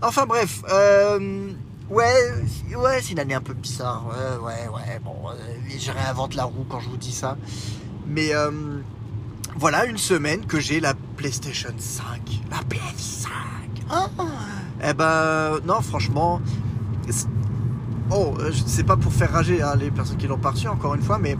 Enfin 0.00 0.24
bref, 0.24 0.62
euh, 0.70 1.50
ouais, 1.90 2.14
ouais, 2.76 3.02
c'est 3.02 3.10
une 3.10 3.18
année 3.18 3.34
un 3.34 3.40
peu 3.40 3.54
bizarre. 3.54 4.06
Ouais, 4.06 4.36
ouais, 4.46 4.68
ouais. 4.68 5.00
Bon, 5.04 5.16
euh, 5.30 5.34
je 5.76 5.90
réinvente 5.90 6.36
la 6.36 6.44
roue 6.44 6.64
quand 6.68 6.78
je 6.78 6.90
vous 6.90 6.96
dis 6.96 7.10
ça. 7.10 7.36
Mais 8.06 8.32
euh, 8.32 8.52
voilà 9.56 9.84
une 9.86 9.98
semaine 9.98 10.46
que 10.46 10.60
j'ai 10.60 10.78
la 10.78 10.94
PlayStation 11.16 11.74
5, 11.76 12.04
la 12.52 12.58
PS5. 12.58 13.26
Ah, 13.90 14.08
eh 14.88 14.94
ben, 14.94 15.58
non, 15.66 15.80
franchement, 15.80 16.40
oh, 18.10 18.34
c'est 18.66 18.84
pas 18.84 18.96
pour 18.96 19.12
faire 19.12 19.32
rager 19.32 19.62
hein, 19.62 19.74
les 19.78 19.90
personnes 19.90 20.16
qui 20.16 20.26
l'ont 20.26 20.38
parti 20.38 20.68
encore 20.68 20.94
une 20.94 21.02
fois, 21.02 21.18
mais 21.18 21.36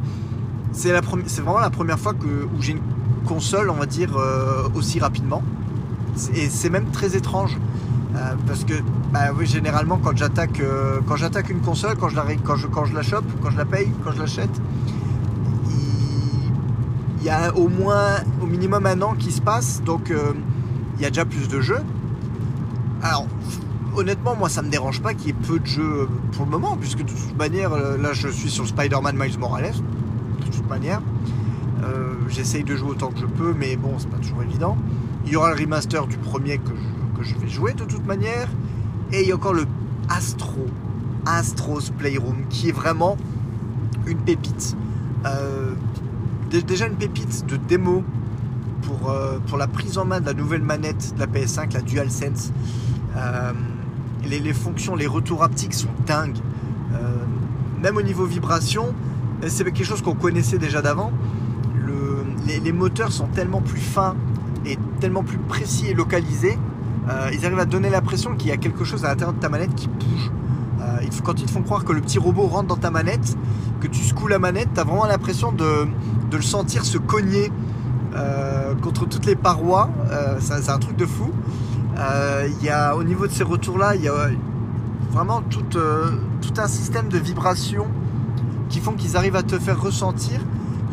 c'est 0.72 0.92
vraiment 0.92 1.60
la 1.60 1.70
première 1.70 1.98
fois 1.98 2.14
que 2.14 2.26
où 2.26 2.60
j'ai 2.60 2.72
une 2.72 2.82
console, 3.26 3.70
on 3.70 3.75
va 3.75 3.87
dire, 3.87 4.16
aussi 4.75 5.00
rapidement. 5.00 5.42
Et 6.34 6.48
c'est 6.48 6.70
même 6.70 6.90
très 6.90 7.16
étrange. 7.16 7.56
Euh, 8.16 8.34
parce 8.46 8.64
que 8.64 8.75
bah, 9.12 9.32
oui, 9.37 9.46
généralement 9.46 9.98
quand 9.98 10.16
j'attaque 10.16 10.60
euh, 10.60 11.00
quand 11.06 11.16
j'attaque 11.16 11.50
une 11.50 11.60
console, 11.60 11.96
quand 11.96 12.08
je 12.08 12.16
la 12.16 12.25
quand 12.42 12.56
je, 12.56 12.66
quand 12.66 12.84
je 12.84 12.94
la 12.94 13.02
chope, 13.02 13.25
quand 13.42 13.50
je 13.50 13.58
la 13.58 13.66
paye, 13.66 13.92
quand 14.02 14.12
je 14.12 14.18
l'achète, 14.18 14.50
il, 17.20 17.25
y 17.25 17.30
a 17.30 17.54
au 17.54 17.68
moins 17.68 18.16
au 18.42 18.46
minimum 18.46 18.87
un 18.87 19.02
an 19.02 19.14
qui 19.14 19.30
se 19.30 19.42
passe, 19.42 19.82
donc 19.84 20.10
euh, 20.10 20.32
il 20.96 21.02
y 21.02 21.04
a 21.04 21.10
déjà 21.10 21.26
plus 21.26 21.48
de 21.48 21.60
jeux. 21.60 21.82
Alors 23.02 23.26
honnêtement 23.99 24.35
moi 24.37 24.49
ça 24.49 24.62
me 24.62 24.71
dérange 24.71 25.00
pas 25.02 25.14
qu'il 25.14 25.28
y 25.28 25.31
ait 25.31 25.47
peu 25.47 25.59
de 25.59 25.67
jeux 25.67 26.09
pour 26.33 26.45
le 26.45 26.50
moment, 26.50 26.76
puisque 26.76 26.99
de 27.05 27.11
toute 27.11 27.37
manière 27.37 27.71
là 27.71 28.12
je 28.12 28.28
suis 28.28 28.50
sur 28.50 28.67
Spider-Man 28.67 29.17
Miles 29.17 29.38
Morales, 29.38 29.75
de 30.40 30.50
toute 30.50 30.69
manière. 30.69 31.02
J'essaye 32.28 32.62
de 32.62 32.76
jouer 32.76 32.90
autant 32.90 33.11
que 33.11 33.19
je 33.19 33.26
peux, 33.26 33.55
mais 33.59 33.76
bon, 33.76 33.95
c'est 33.99 34.09
pas 34.11 34.19
toujours 34.19 34.43
évident. 34.43 34.76
Il 35.25 35.33
y 35.33 35.37
aura 35.37 35.55
le 35.55 35.61
remaster 35.61 36.07
du 36.07 36.19
premier 36.19 36.59
que 36.59 36.73
je 37.23 37.35
vais 37.37 37.49
jouer 37.49 37.73
de 37.73 37.85
toute 37.85 38.07
manière. 38.07 38.49
Et 39.12 39.23
il 39.23 39.28
y 39.28 39.33
a 39.33 39.35
encore 39.35 39.55
le 39.55 39.64
Astro, 40.09 40.67
Astro's 41.26 41.90
Playroom, 41.90 42.47
qui 42.49 42.69
est 42.69 42.73
vraiment 42.73 43.17
une 44.07 44.19
pépite. 44.19 44.76
Euh, 45.26 45.73
déjà 46.50 46.87
une 46.87 46.97
pépite 46.97 47.47
de 47.47 47.57
démo 47.57 48.05
pour, 48.83 49.11
euh, 49.11 49.38
la 49.59 49.67
prise 49.67 49.99
en 49.99 50.05
main 50.05 50.21
de 50.21 50.26
la 50.26 50.35
nouvelle 50.35 50.62
manette 50.62 51.14
de 51.14 51.21
la 51.21 51.26
PS5, 51.26 51.73
la 51.73 51.81
DualSense. 51.81 52.52
Euh, 53.17 53.52
les, 54.25 54.52
fonctions, 54.52 54.94
les 54.94 55.06
retours 55.06 55.42
haptiques 55.42 55.75
sont 55.75 55.88
dingues. 56.06 56.38
même 57.82 57.96
au 57.96 58.02
niveau 58.02 58.25
vibration, 58.25 58.94
c'est 59.46 59.64
quelque 59.64 59.84
chose 59.84 60.02
qu'on 60.02 60.14
connaissait 60.14 60.58
déjà 60.58 60.82
d'avant. 60.82 61.12
Les, 62.46 62.72
moteurs 62.72 63.12
sont 63.12 63.26
tellement 63.26 63.60
plus 63.60 63.80
fins 63.80 64.16
et 64.64 64.78
tellement 65.00 65.22
plus 65.22 65.38
précis 65.38 65.88
et 65.88 65.94
localisés 65.94 66.58
euh, 67.08 67.30
ils 67.32 67.44
arrivent 67.46 67.58
à 67.58 67.64
donner 67.64 67.90
l'impression 67.90 68.34
qu'il 68.34 68.48
y 68.48 68.52
a 68.52 68.56
quelque 68.56 68.84
chose 68.84 69.04
à 69.04 69.08
l'intérieur 69.08 69.32
de 69.32 69.40
ta 69.40 69.48
manette 69.48 69.75
qui 69.75 69.88
bouge. 69.88 70.30
Euh, 70.80 70.98
quand 71.25 71.40
ils 71.40 71.46
te 71.46 71.50
font 71.50 71.62
croire 71.62 71.84
que 71.84 71.92
le 71.92 72.00
petit 72.00 72.18
robot 72.18 72.46
rentre 72.46 72.68
dans 72.68 72.76
ta 72.76 72.90
manette, 72.90 73.37
que 73.80 73.87
tu 73.87 74.02
secoues 74.02 74.28
la 74.28 74.38
manette, 74.38 74.68
tu 74.75 74.80
as 74.80 74.84
vraiment 74.84 75.06
l'impression 75.06 75.52
de, 75.52 75.87
le 76.30 76.42
sentir 76.42 76.84
se 76.84 76.98
cogner 76.98 77.50
euh, 78.14 78.75
contre 78.75 79.06
toutes 79.08 79.26
les 79.26 79.37
parois. 79.37 79.90
c'est 80.40 80.70
un 80.70 80.78
truc 80.78 80.96
de 80.96 81.06
fou. 81.06 81.30
Il 81.99 82.64
y 82.64 82.69
a, 82.69 82.95
au 82.97 83.02
niveau 83.02 83.26
de 83.26 83.33
ces 83.33 83.45
retours-là, 83.45 83.97
il 83.97 84.02
y 84.02 84.09
a 84.09 84.28
vraiment 85.11 85.43
tout, 85.43 85.62
tout 85.62 86.55
un 86.61 86.69
système 86.69 87.09
de 87.09 87.19
vibrations 87.19 87.87
qui 88.69 88.81
font 88.81 88.93
qu'ils 88.93 89.17
arrivent 89.17 89.37
à 89.37 89.43
te 89.43 89.59
faire 89.59 89.81
ressentir 89.81 90.40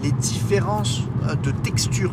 les 0.02 0.12
différences 0.12 1.04
de 1.44 1.52
texture. 1.52 2.12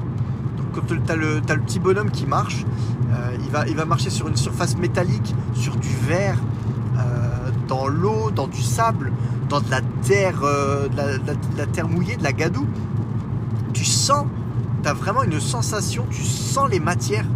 Donc 0.57 0.67
quand 0.75 0.95
tu 0.95 1.13
as, 1.13 1.17
le 1.17 1.41
petit 1.41 1.79
bonhomme 1.79 2.11
qui 2.11 2.27
marche, 2.27 2.65
euh, 3.13 3.65
il, 3.69 3.77
va, 3.77 3.85
marcher 3.85 4.11
sur 4.11 4.29
une 4.29 4.37
surface 4.37 4.77
métallique, 4.77 5.35
sur 5.55 5.77
du 5.77 5.95
verre, 6.07 6.39
euh, 6.97 7.51
dans 7.69 7.87
l'eau, 7.87 8.31
dans 8.31 8.47
du 8.47 8.63
sable, 8.63 9.13
dans 9.49 9.61
de 9.61 9.71
la 9.71 9.81
terre, 10.03 10.41
euh, 10.45 10.89
la, 11.57 11.67
terre 11.67 11.89
mouillée, 11.89 12.17
de 12.17 12.23
la 12.23 12.33
gadoue. 12.33 12.67
Tu 13.75 13.85
sens, 13.85 14.27
tu 14.83 14.89
as 14.89 14.95
vraiment 14.95 15.23
une 15.25 15.41
sensation, 15.41 16.07
tu 16.11 16.23
sens 16.23 16.71
les 16.71 16.81
matières. 16.81 17.27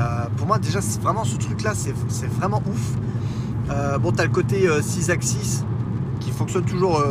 Et 0.00 0.36
pour 0.36 0.46
moi, 0.46 0.58
déjà, 0.58 0.80
vraiment 1.02 1.24
ce 1.24 1.36
truc-là, 1.36 1.72
c'est 1.74 2.30
vraiment 2.30 2.62
ouf. 2.66 3.98
bon, 4.00 4.12
tu 4.12 4.20
as 4.20 4.24
le 4.24 4.30
côté 4.30 4.68
6 4.80 5.10
axis 5.10 5.64
qui 6.20 6.30
fonctionne 6.30 6.64
toujours 6.64 7.02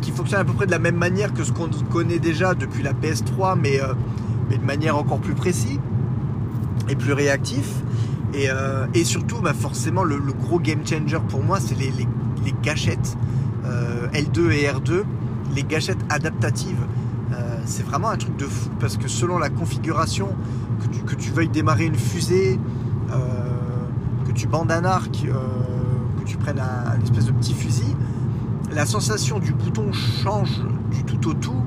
qui 0.00 0.12
fonctionne 0.12 0.40
à 0.40 0.44
peu 0.44 0.52
près 0.52 0.66
de 0.66 0.70
la 0.70 0.78
même 0.78 0.96
manière 0.96 1.34
que 1.34 1.44
ce 1.44 1.52
qu'on 1.52 1.68
connaît 1.90 2.18
déjà 2.18 2.54
depuis 2.54 2.82
la 2.82 2.92
PS3, 2.92 3.58
mais, 3.60 3.80
mais 4.48 4.56
de 4.56 4.64
manière 4.64 4.96
encore 4.96 5.18
plus 5.18 5.34
précise 5.34 5.78
et 6.88 6.96
plus 6.96 7.12
réactif. 7.12 7.82
Et, 8.34 8.50
euh, 8.50 8.86
et 8.94 9.04
surtout, 9.04 9.40
bah 9.40 9.54
forcément, 9.54 10.02
le, 10.02 10.18
gros 10.18 10.58
game 10.58 10.84
changer 10.84 11.18
pour 11.28 11.42
moi, 11.42 11.60
c'est 11.60 11.78
les, 11.78 11.90
les, 11.90 12.54
gâchettes 12.62 13.16
euh, 13.64 14.08
L2 14.08 14.50
et 14.50 14.66
R2, 14.66 15.04
les 15.54 15.62
gâchettes 15.62 16.04
adaptatives. 16.08 16.80
Euh, 17.32 17.58
c'est 17.64 17.84
vraiment 17.86 18.10
un 18.10 18.16
truc 18.16 18.36
de 18.36 18.44
fou 18.44 18.70
parce 18.80 18.96
que 18.96 19.08
selon 19.08 19.38
la 19.38 19.50
configuration, 19.50 20.28
que 21.06 21.14
tu, 21.14 21.30
veuilles 21.30 21.48
démarrer 21.48 21.86
une 21.86 21.94
fusée, 21.94 22.58
que 24.26 24.32
tu 24.32 24.46
bandes 24.46 24.70
un 24.70 24.84
arc, 24.84 25.26
que 26.18 26.24
tu 26.24 26.36
prennes 26.36 26.60
un, 26.60 27.00
espèce 27.02 27.26
de 27.26 27.32
petit 27.32 27.54
fusil, 27.54 27.96
la 28.72 28.86
sensation 28.86 29.38
du 29.38 29.52
bouton 29.52 29.92
change 29.92 30.62
du 30.90 31.04
tout 31.04 31.30
au 31.30 31.34
tout 31.34 31.62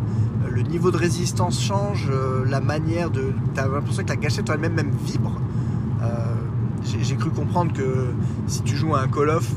le 0.57 0.63
niveau 0.63 0.89
de 0.89 0.97
résistance 0.97 1.61
change, 1.61 2.07
euh, 2.09 2.43
la 2.49 2.59
manière 2.59 3.11
de. 3.11 3.31
Tu 3.53 3.59
as 3.59 3.67
l'impression 3.67 4.03
que 4.03 4.09
la 4.09 4.15
gâchette 4.15 4.49
elle-même 4.49 4.73
même 4.73 4.91
vibre. 5.05 5.39
Euh, 6.01 6.33
j'ai 6.83 7.15
cru 7.15 7.29
comprendre 7.29 7.73
que 7.73 8.07
si 8.47 8.61
tu 8.63 8.75
joues 8.75 8.95
à 8.95 9.01
un 9.01 9.07
Call 9.07 9.29
of, 9.29 9.47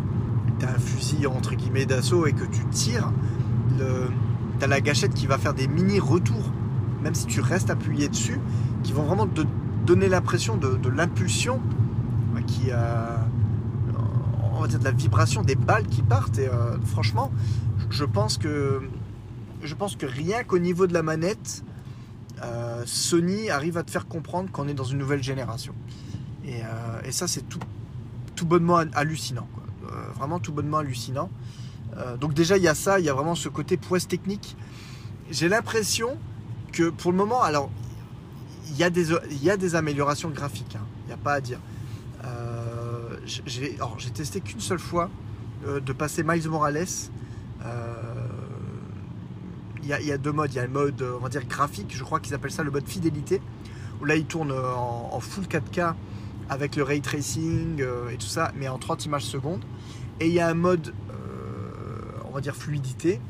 tu 0.59 0.67
as 0.67 0.69
un 0.69 0.79
fusil 0.79 1.27
entre 1.27 1.55
guillemets 1.55 1.87
d'assaut 1.87 2.27
et 2.27 2.33
que 2.33 2.45
tu 2.45 2.65
tires, 2.71 3.13
tu 3.79 4.65
as 4.65 4.67
la 4.67 4.81
gâchette 4.81 5.15
qui 5.15 5.27
va 5.27 5.39
faire 5.39 5.55
des 5.55 5.69
mini 5.69 6.01
retours, 6.01 6.51
même 7.03 7.15
si 7.15 7.27
tu 7.27 7.41
restes 7.41 7.71
appuyé 7.71 8.09
dessus, 8.09 8.41
qui 8.83 8.93
vont 8.93 9.03
vraiment 9.03 9.27
te 9.27 9.43
donner 9.87 10.09
l'impression 10.09 10.57
de, 10.57 10.89
l'impulsion, 10.89 11.61
qui 12.47 12.71
a. 12.71 13.27
On 14.53 14.63
va 14.63 14.69
dire 14.69 14.79
de 14.79 14.85
la 14.85 14.91
vibration 14.91 15.43
des 15.43 15.55
balles 15.55 15.87
qui 15.87 16.03
partent. 16.03 16.39
Et 16.39 16.47
euh, 16.47 16.79
franchement, 16.85 17.33
je 17.89 18.05
pense 18.05 18.37
que 18.37 18.83
je 19.63 19.75
pense 19.75 19.97
que 19.97 20.07
rien 20.07 20.45
qu'au 20.45 20.59
niveau 20.59 20.87
de 20.87 20.95
la 20.95 21.03
manette, 21.03 21.65
euh, 22.43 22.83
Sony 22.87 23.51
arrive 23.51 23.77
à 23.77 23.83
te 23.83 23.91
faire 23.91 24.07
comprendre 24.07 24.51
qu'on 24.51 24.69
est 24.69 24.75
dans 24.75 24.85
une 24.85 24.99
nouvelle 24.99 25.23
génération. 25.23 25.75
Et, 26.45 26.63
euh, 26.63 27.11
ça, 27.11 27.29
c'est 27.29 27.49
tout, 27.49 27.61
tout 28.35 28.47
bonnement 28.47 28.77
hallucinant. 28.95 29.49
Euh, 29.85 30.11
vraiment 30.15 30.39
tout 30.39 30.53
bonnement 30.53 30.79
hallucinant. 30.79 31.31
donc 32.21 32.35
déjà, 32.35 32.57
il 32.57 32.63
y 32.63 32.69
a 32.69 32.75
ça, 32.75 33.01
il 33.01 33.05
y 33.05 33.09
a 33.09 33.15
vraiment 33.15 33.35
ce 33.35 33.49
côté 33.49 33.77
prouesse 33.77 34.07
technique. 34.07 34.57
J'ai 35.31 35.49
l'impression 35.49 36.17
que 36.73 36.89
pour 36.89 37.11
le 37.11 37.19
moment, 37.19 37.43
alors, 37.43 37.69
il 38.71 38.77
y, 38.77 38.85
a 38.85 38.91
des, 38.91 39.11
il 39.31 39.43
y 39.43 39.51
a 39.51 39.57
des 39.57 39.75
améliorations 39.75 40.31
graphiques, 40.31 40.77
hein. 40.77 40.87
il 41.05 41.09
n'y 41.09 41.13
a 41.13 41.17
pas 41.17 41.35
à 41.35 41.41
dire. 41.41 41.59
j'ai 43.27 44.11
testé 44.15 44.41
qu'une 44.41 44.61
seule 44.61 44.79
fois 44.79 45.11
de 45.65 45.93
passer 45.93 46.23
Miles 46.23 46.49
Morales 46.49 46.87
il 49.83 50.07
y, 50.07 50.13
a 50.13 50.19
deux 50.19 50.33
modes. 50.33 50.53
Il 50.53 50.57
y 50.57 50.61
a 50.61 50.65
le 50.65 50.73
mode, 50.73 51.03
on 51.03 51.19
va 51.19 51.29
dire, 51.29 51.45
graphique, 51.47 51.95
je 51.97 52.05
crois 52.05 52.21
qu'ils 52.21 52.35
appellent 52.35 52.51
ça 52.51 52.63
le 52.63 52.71
mode 52.71 52.87
fidélité, 52.87 53.41
où 54.01 54.05
là 54.05 54.17
il 54.17 54.25
tourne 54.25 54.53
en, 54.53 55.19
full 55.21 55.45
4K 55.45 55.95
avec 56.49 56.77
le 56.77 56.83
ray 56.83 57.01
tracing 57.01 57.81
euh, 57.81 58.11
et 58.11 58.17
tout 58.17 58.27
ça, 58.27 58.53
mais 58.57 58.69
en 58.69 58.79
30 58.79 59.07
images 59.07 59.25
secondes. 59.25 59.65
Et 60.19 60.27
il 60.27 60.33
y 60.33 60.41
a 60.41 60.49
un 60.49 60.55
mode, 60.55 60.93
euh, 61.11 61.71
on 62.29 62.33
va 62.33 62.41
dire, 62.41 62.57
fluidité, 62.57 63.21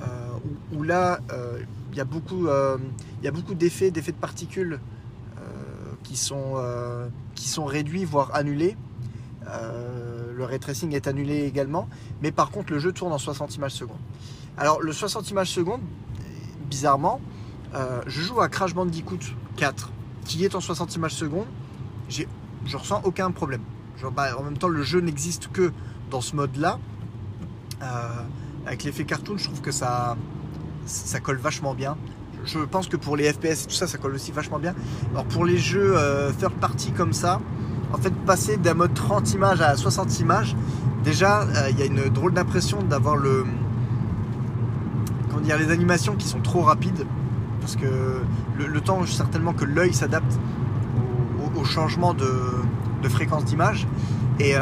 euh, 0.00 0.28
où, 0.72 0.82
là 0.82 1.20
il 1.30 1.66
y 1.98 2.00
a 2.00 2.04
beaucoup, 2.04 2.46
il 2.46 3.24
y 3.24 3.28
a 3.28 3.30
beaucoup 3.30 3.54
d'effets, 3.54 3.90
d'effets 3.90 4.12
de 4.12 4.16
particules 4.16 4.80
qui, 6.02 6.16
sont, 6.16 6.54
qui 7.34 7.48
sont 7.48 7.64
réduits, 7.64 8.04
voire 8.04 8.34
annulés. 8.34 8.76
le 9.44 10.44
ray 10.44 10.58
tracing 10.58 10.94
est 10.94 11.06
annulé 11.06 11.44
également, 11.44 11.88
mais 12.22 12.32
par 12.32 12.50
contre 12.50 12.72
le 12.72 12.78
jeu 12.78 12.92
tourne 12.92 13.12
en 13.12 13.18
60 13.18 13.56
images 13.56 13.72
secondes. 13.72 13.98
Alors, 14.58 14.82
le 14.82 14.92
60 14.92 15.30
images 15.30 15.50
secondes, 15.50 15.82
bizarrement, 16.68 17.20
euh, 17.74 18.02
je 18.08 18.20
joue 18.20 18.40
à 18.40 18.48
Crash 18.48 18.74
Bandicoot 18.74 19.18
4, 19.56 19.90
qui 20.24 20.44
est 20.44 20.56
en 20.56 20.60
60 20.60 20.96
images 20.96 21.14
secondes. 21.14 21.46
Je 22.08 22.76
ressens 22.76 23.00
aucun 23.04 23.30
problème. 23.30 23.62
Bah, 24.16 24.36
en 24.36 24.42
même 24.42 24.58
temps, 24.58 24.68
le 24.68 24.82
jeu 24.82 25.00
n'existe 25.00 25.48
que 25.52 25.72
dans 26.10 26.20
ce 26.20 26.34
mode-là. 26.34 26.80
Euh, 27.82 28.08
avec 28.66 28.82
l'effet 28.82 29.04
cartoon, 29.04 29.38
je 29.38 29.44
trouve 29.44 29.60
que 29.60 29.70
ça, 29.70 30.16
ça 30.88 31.20
colle 31.20 31.36
vachement 31.36 31.74
bien. 31.74 31.96
Je 32.44 32.58
pense 32.60 32.88
que 32.88 32.96
pour 32.96 33.16
les 33.16 33.32
FPS 33.32 33.64
et 33.64 33.66
tout 33.66 33.74
ça, 33.74 33.86
ça 33.86 33.98
colle 33.98 34.14
aussi 34.14 34.32
vachement 34.32 34.58
bien. 34.58 34.74
Alors 35.12 35.24
pour 35.24 35.44
les 35.44 35.58
jeux 35.58 35.92
euh, 35.96 36.32
third 36.32 36.54
party 36.54 36.92
comme 36.92 37.12
ça, 37.12 37.40
en 37.92 37.98
fait, 37.98 38.12
passer 38.26 38.56
d'un 38.56 38.74
mode 38.74 38.94
30 38.94 39.32
images 39.34 39.60
à 39.60 39.76
60 39.76 40.20
images, 40.20 40.56
déjà, 41.04 41.46
il 41.70 41.78
y 41.78 41.82
a 41.82 41.86
une 41.86 42.08
drôle 42.08 42.32
d'impression 42.32 42.82
d'avoir 42.82 43.16
le, 43.16 43.44
comment 45.28 45.40
dire, 45.40 45.58
les 45.58 45.70
animations 45.70 46.14
qui 46.14 46.26
sont 46.28 46.40
trop 46.40 46.60
rapides, 46.60 47.06
parce 47.60 47.76
que 47.76 48.20
le, 48.58 48.80
temps 48.80 49.04
certainement 49.06 49.52
que 49.54 49.64
l'œil 49.64 49.94
s'adapte 49.94 50.38
au, 51.56 51.64
changement 51.64 52.14
de, 52.14 53.08
fréquence 53.08 53.44
d'image. 53.44 53.86
Et 54.38 54.54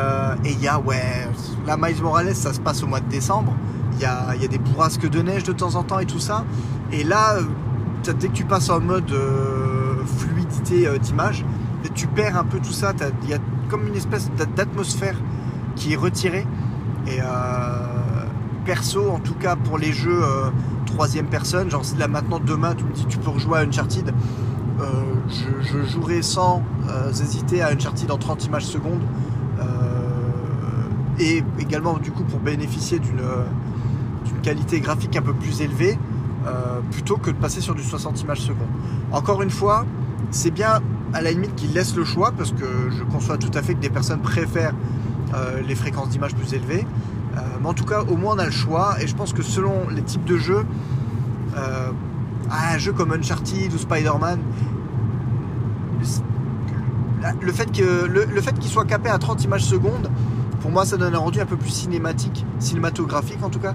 il 0.44 0.60
y 0.60 0.68
a, 0.68 0.78
ouais, 0.78 1.28
la 1.66 1.76
Miles 1.76 2.00
Morales, 2.00 2.34
ça 2.34 2.52
se 2.52 2.60
passe 2.60 2.82
au 2.84 2.86
mois 2.86 3.00
de 3.00 3.08
décembre. 3.08 3.54
Il 3.96 4.02
y 4.02 4.04
a, 4.04 4.48
des 4.48 4.58
bourrasques 4.58 5.08
de 5.08 5.22
neige 5.22 5.44
de 5.44 5.52
temps 5.52 5.74
en 5.74 5.82
temps 5.82 5.98
et 5.98 6.06
tout 6.06 6.18
ça. 6.18 6.44
Et 6.92 7.02
là, 7.02 7.38
dès 8.04 8.28
que 8.28 8.32
tu 8.32 8.44
passes 8.44 8.70
en 8.70 8.80
mode 8.80 9.12
fluidité 10.18 10.86
d'image, 10.98 11.44
tu 11.94 12.06
perds 12.06 12.36
un 12.36 12.44
peu 12.44 12.58
tout 12.58 12.72
ça. 12.72 12.92
Il 13.22 13.30
y 13.30 13.34
a 13.34 13.38
comme 13.68 13.86
une 13.86 13.96
espèce 13.96 14.30
d'atmosphère 14.54 15.16
qui 15.74 15.92
est 15.92 15.96
retirée. 15.96 16.46
Et 17.06 17.20
euh, 17.20 17.24
perso, 18.64 19.10
en 19.10 19.20
tout 19.20 19.34
cas 19.34 19.54
pour 19.54 19.78
les 19.78 19.92
jeux 19.92 20.22
euh, 20.22 20.50
troisième 20.86 21.26
personne, 21.26 21.70
genre 21.70 21.84
là 21.98 22.08
maintenant 22.08 22.40
demain 22.40 22.74
tu 22.74 22.84
me 22.84 22.92
dis 22.92 23.06
tu 23.06 23.18
peux 23.18 23.30
rejouer 23.30 23.58
à 23.58 23.60
Uncharted, 23.60 24.12
euh, 24.80 24.84
je, 25.62 25.84
jouerai 25.84 26.22
sans 26.22 26.62
hésiter 27.10 27.62
à 27.62 27.68
Uncharted 27.68 28.10
en 28.10 28.18
30 28.18 28.46
images 28.46 28.66
secondes. 28.66 29.02
et 31.18 31.42
également 31.58 31.96
du 31.96 32.10
coup 32.10 32.24
pour 32.24 32.40
bénéficier 32.40 32.98
d'une 32.98 33.22
qualité 34.46 34.80
graphique 34.80 35.16
un 35.16 35.22
peu 35.22 35.34
plus 35.34 35.60
élevée, 35.60 35.98
plutôt 36.92 37.16
que 37.16 37.30
de 37.30 37.36
passer 37.36 37.60
sur 37.60 37.74
du 37.74 37.82
60 37.82 38.22
images 38.22 38.42
secondes. 38.42 38.68
Encore 39.10 39.42
une 39.42 39.50
fois, 39.50 39.84
c'est 40.30 40.52
bien 40.52 40.80
à 41.12 41.20
la 41.20 41.30
limite 41.32 41.54
qu'il 41.56 41.72
laisse 41.72 41.96
le 41.96 42.04
choix 42.04 42.32
parce 42.36 42.52
que 42.52 42.90
je 42.90 43.02
conçois 43.04 43.38
tout 43.38 43.50
à 43.54 43.62
fait 43.62 43.74
que 43.74 43.80
des 43.80 43.90
personnes 43.90 44.20
préfèrent 44.20 44.74
euh, 45.34 45.60
les 45.66 45.74
fréquences 45.74 46.10
d'image 46.10 46.34
plus 46.34 46.54
élevées. 46.54 46.86
Euh, 47.36 47.40
mais 47.60 47.68
en 47.68 47.74
tout 47.74 47.84
cas, 47.84 48.02
au 48.02 48.16
moins 48.16 48.36
on 48.36 48.38
a 48.38 48.44
le 48.44 48.50
choix 48.50 48.96
et 49.00 49.06
je 49.06 49.16
pense 49.16 49.32
que 49.32 49.42
selon 49.42 49.88
les 49.88 50.02
types 50.02 50.24
de 50.24 50.36
jeux, 50.36 50.64
euh, 51.56 51.90
un 52.50 52.78
jeu 52.78 52.92
comme 52.92 53.12
Uncharted 53.12 53.72
ou 53.72 53.78
Spider-Man, 53.78 54.40
le 57.40 57.52
fait 57.52 57.70
qu'il 57.72 58.70
soit 58.70 58.84
capé 58.84 59.08
à 59.08 59.18
30 59.18 59.42
images 59.44 59.64
secondes, 59.64 60.10
pour 60.66 60.72
moi 60.72 60.84
ça 60.84 60.96
donne 60.96 61.14
un 61.14 61.18
rendu 61.18 61.40
un 61.40 61.46
peu 61.46 61.56
plus 61.56 61.70
cinématique, 61.70 62.44
cinématographique 62.58 63.40
en 63.44 63.50
tout 63.50 63.60
cas. 63.60 63.72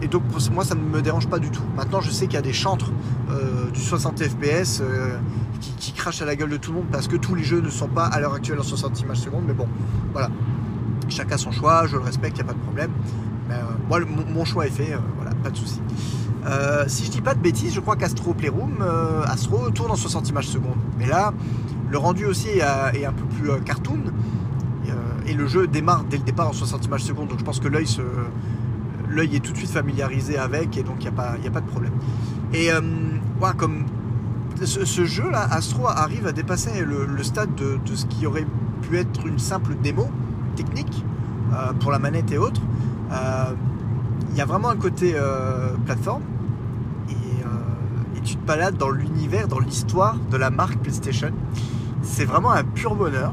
Et, 0.00 0.08
donc 0.08 0.22
pour 0.22 0.40
moi 0.50 0.64
ça 0.64 0.74
ne 0.74 0.80
me 0.80 1.02
dérange 1.02 1.28
pas 1.28 1.38
du 1.38 1.50
tout. 1.50 1.62
Maintenant 1.76 2.00
je 2.00 2.10
sais 2.10 2.24
qu'il 2.24 2.36
y 2.36 2.38
a 2.38 2.42
des 2.42 2.54
chantres 2.54 2.90
du 3.74 3.80
60 3.80 4.22
fps 4.22 4.82
qui, 5.78 5.92
crache 5.92 6.22
à 6.22 6.24
la 6.24 6.36
gueule 6.36 6.48
de 6.48 6.56
tout 6.56 6.70
le 6.70 6.78
monde 6.78 6.86
parce 6.90 7.06
que 7.06 7.16
tous 7.16 7.34
les 7.34 7.44
jeux 7.44 7.60
ne 7.60 7.68
sont 7.68 7.86
pas 7.86 8.06
à 8.06 8.18
l'heure 8.18 8.32
actuelle 8.32 8.58
en 8.58 8.62
60 8.62 8.98
images 9.02 9.18
secondes. 9.18 9.44
Mais 9.46 9.52
bon, 9.52 9.68
voilà. 10.12 10.30
Chacun 11.10 11.36
son 11.36 11.52
choix, 11.52 11.86
je 11.86 11.96
le 11.96 12.02
respecte, 12.02 12.38
il 12.38 12.44
n'y 12.44 12.48
a 12.48 12.52
pas 12.52 12.58
de 12.58 12.64
problème. 12.64 12.90
Mais, 13.50 13.56
euh, 13.56 13.58
moi, 13.90 14.00
mon, 14.32 14.46
choix 14.46 14.66
est 14.66 14.70
fait, 14.70 14.94
euh, 14.94 14.98
voilà, 15.16 15.32
pas 15.42 15.50
de 15.50 15.56
souci. 15.56 15.82
Euh, 16.46 16.84
si 16.88 17.04
je 17.04 17.10
dis 17.10 17.20
pas 17.20 17.34
de 17.34 17.40
bêtises, 17.40 17.74
je 17.74 17.80
crois 17.80 17.96
qu'Astro 17.96 18.32
Playroom, 18.32 18.82
Astro 19.26 19.70
tourne 19.70 19.90
en 19.90 19.96
60 19.96 20.30
images 20.30 20.48
secondes. 20.48 20.78
Mais 20.98 21.06
là, 21.06 21.34
le 21.90 21.98
rendu 21.98 22.24
aussi 22.24 22.48
est, 22.48 23.04
un 23.04 23.12
peu 23.12 23.24
plus 23.24 23.60
cartoon. 23.62 24.00
Et, 25.26 25.34
le 25.34 25.46
jeu 25.46 25.66
démarre 25.66 26.04
dès 26.04 26.18
le 26.18 26.24
départ 26.24 26.48
en 26.48 26.52
60 26.52 26.86
images 26.86 27.04
secondes. 27.04 27.28
Donc 27.28 27.38
je 27.38 27.44
pense 27.44 27.60
que 27.60 27.68
l'œil 27.68 27.86
se, 27.86 28.02
l'œil 29.08 29.36
est 29.36 29.40
tout 29.40 29.52
de 29.52 29.58
suite 29.58 29.70
familiarisé 29.70 30.38
avec 30.38 30.76
et 30.76 30.82
donc 30.82 30.96
il 31.00 31.02
n'y 31.02 31.08
a, 31.08 31.12
pas, 31.12 31.32
a 31.32 31.50
pas 31.50 31.60
de 31.60 31.66
problème. 31.66 31.92
Et 32.52 32.70
voilà, 33.38 33.54
comme 33.54 33.84
ce, 34.64 35.04
jeu-là, 35.04 35.46
Astro, 35.50 35.86
arrive 35.86 36.26
à 36.26 36.32
dépasser 36.32 36.84
le, 36.84 37.22
stade 37.22 37.54
de, 37.54 37.78
ce 37.94 38.06
qui 38.06 38.26
aurait 38.26 38.46
pu 38.82 38.96
être 38.96 39.26
une 39.26 39.38
simple 39.38 39.74
démo 39.82 40.08
technique 40.54 41.04
euh, 41.52 41.72
pour 41.74 41.90
la 41.90 41.98
manette 41.98 42.32
et 42.32 42.38
autres. 42.38 42.62
Euh, 43.12 43.52
il 44.30 44.36
y 44.36 44.40
a 44.40 44.46
vraiment 44.46 44.68
un 44.68 44.76
côté 44.76 45.12
euh, 45.14 45.74
plateforme 45.84 46.22
et, 47.10 47.14
tu 48.24 48.34
te 48.34 48.44
balades 48.44 48.76
dans 48.76 48.90
l'univers, 48.90 49.46
dans 49.46 49.60
l'histoire 49.60 50.16
de 50.32 50.36
la 50.36 50.50
marque 50.50 50.78
PlayStation. 50.78 51.30
C'est 52.02 52.24
vraiment 52.24 52.50
un 52.50 52.64
pur 52.64 52.96
bonheur. 52.96 53.32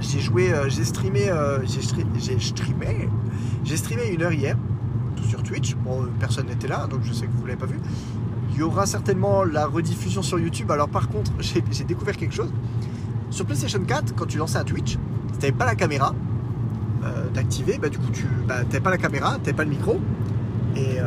J'ai 0.00 0.20
joué, 0.20 0.52
j'ai 0.68 0.84
streamé, 0.84 1.30
j'ai 1.64 1.80
streamé, 1.80 3.08
j'ai 3.64 3.76
streamé 3.76 4.08
une 4.08 4.22
heure 4.22 4.32
hier 4.32 4.56
sur 5.26 5.42
Twitch. 5.42 5.74
Bon, 5.76 6.06
personne 6.18 6.46
n'était 6.46 6.68
là, 6.68 6.86
donc 6.86 7.00
je 7.02 7.12
sais 7.12 7.26
que 7.26 7.32
vous 7.32 7.46
l'avez 7.46 7.58
pas 7.58 7.66
vu. 7.66 7.78
Il 8.52 8.58
y 8.58 8.62
aura 8.62 8.86
certainement 8.86 9.44
la 9.44 9.66
rediffusion 9.66 10.22
sur 10.22 10.38
YouTube. 10.38 10.70
Alors 10.70 10.88
par 10.88 11.08
contre, 11.08 11.32
j'ai 11.40 11.84
découvert 11.84 12.16
quelque 12.16 12.34
chose. 12.34 12.52
Sur 13.30 13.44
PlayStation 13.44 13.80
4, 13.80 14.14
quand 14.14 14.26
tu 14.26 14.38
lançais 14.38 14.58
un 14.58 14.64
Twitch, 14.64 14.92
si 14.92 14.98
tu 14.98 15.34
n'avais 15.40 15.52
pas 15.52 15.66
la 15.66 15.74
caméra 15.74 16.14
euh, 17.04 17.28
d'activer, 17.34 17.78
bah, 17.78 17.88
du 17.88 17.98
coup 17.98 18.10
tu 18.12 18.24
bah, 18.46 18.62
n'avais 18.62 18.80
pas 18.80 18.90
la 18.90 18.98
caméra, 18.98 19.34
tu 19.34 19.40
n'avais 19.40 19.52
pas 19.52 19.64
le 19.64 19.70
micro. 19.70 20.00
Euh, 20.76 21.02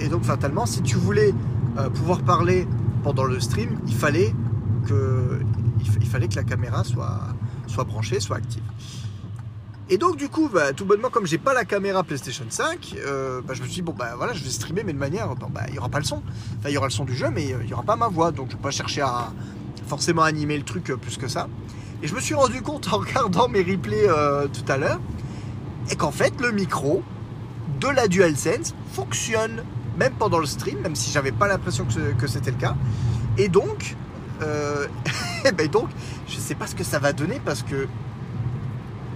et, 0.00 0.08
donc 0.08 0.24
fatalement, 0.24 0.66
si 0.66 0.82
tu 0.82 0.96
voulais 0.96 1.32
euh, 1.78 1.88
pouvoir 1.90 2.20
parler 2.20 2.66
pendant 3.02 3.24
le 3.24 3.40
stream, 3.40 3.78
il 3.86 3.94
fallait 3.94 4.34
il, 6.00 6.06
fallait 6.06 6.28
que 6.28 6.36
la 6.36 6.44
caméra 6.44 6.82
soit, 6.82 7.20
soit 7.68 7.84
branchée, 7.84 8.20
soit 8.20 8.36
active. 8.36 8.62
Et 9.90 9.96
donc 9.96 10.16
du 10.16 10.28
coup, 10.28 10.50
bah, 10.52 10.72
tout 10.74 10.84
bonnement, 10.84 11.08
comme 11.08 11.26
j'ai 11.26 11.38
pas 11.38 11.54
la 11.54 11.64
caméra 11.64 12.02
PlayStation 12.04 12.44
5, 12.48 12.96
euh, 12.96 13.40
bah, 13.42 13.54
je 13.54 13.62
me 13.62 13.66
suis 13.66 13.76
dit 13.76 13.82
bon 13.82 13.92
bah 13.92 14.14
voilà, 14.16 14.34
je 14.34 14.44
vais 14.44 14.50
streamer 14.50 14.82
mais 14.84 14.92
de 14.92 14.98
manière, 14.98 15.34
bah 15.34 15.62
il 15.68 15.74
y 15.74 15.78
aura 15.78 15.88
pas 15.88 15.98
le 15.98 16.04
son. 16.04 16.22
Enfin 16.58 16.68
il 16.68 16.72
y 16.72 16.76
aura 16.76 16.88
le 16.88 16.92
son 16.92 17.04
du 17.04 17.14
jeu, 17.14 17.28
mais 17.32 17.52
euh, 17.52 17.60
il 17.62 17.70
y 17.70 17.72
aura 17.72 17.84
pas 17.84 17.96
ma 17.96 18.08
voix, 18.08 18.30
donc 18.30 18.50
je 18.50 18.56
vais 18.56 18.62
pas 18.62 18.70
chercher 18.70 19.00
à 19.00 19.32
forcément 19.86 20.22
animer 20.22 20.58
le 20.58 20.64
truc 20.64 20.90
euh, 20.90 20.96
plus 20.96 21.16
que 21.16 21.28
ça. 21.28 21.48
Et 22.02 22.08
je 22.08 22.14
me 22.14 22.20
suis 22.20 22.34
rendu 22.34 22.60
compte 22.60 22.92
en 22.92 22.98
regardant 22.98 23.48
mes 23.48 23.62
replays 23.62 24.08
tout 24.52 24.70
à 24.70 24.76
l'heure, 24.76 25.00
et 25.90 25.96
qu'en 25.96 26.12
fait 26.12 26.38
le 26.40 26.52
micro 26.52 27.02
de 27.80 27.88
la 27.88 28.08
DualSense 28.08 28.74
fonctionne 28.92 29.62
même 29.98 30.12
pendant 30.12 30.38
le 30.38 30.46
stream, 30.46 30.78
même 30.80 30.94
si 30.94 31.10
j'avais 31.10 31.32
pas 31.32 31.48
l'impression 31.48 31.86
que, 32.16 32.26
c'était 32.26 32.52
le 32.52 32.56
cas. 32.56 32.76
Et 33.36 33.48
donc, 33.48 33.96
et 34.40 35.52
ben 35.52 35.68
donc, 35.68 35.88
je 36.26 36.36
sais 36.36 36.54
pas 36.54 36.66
ce 36.66 36.74
que 36.74 36.84
ça 36.84 36.98
va 36.98 37.12
donner 37.12 37.40
parce 37.44 37.62
que 37.62 37.88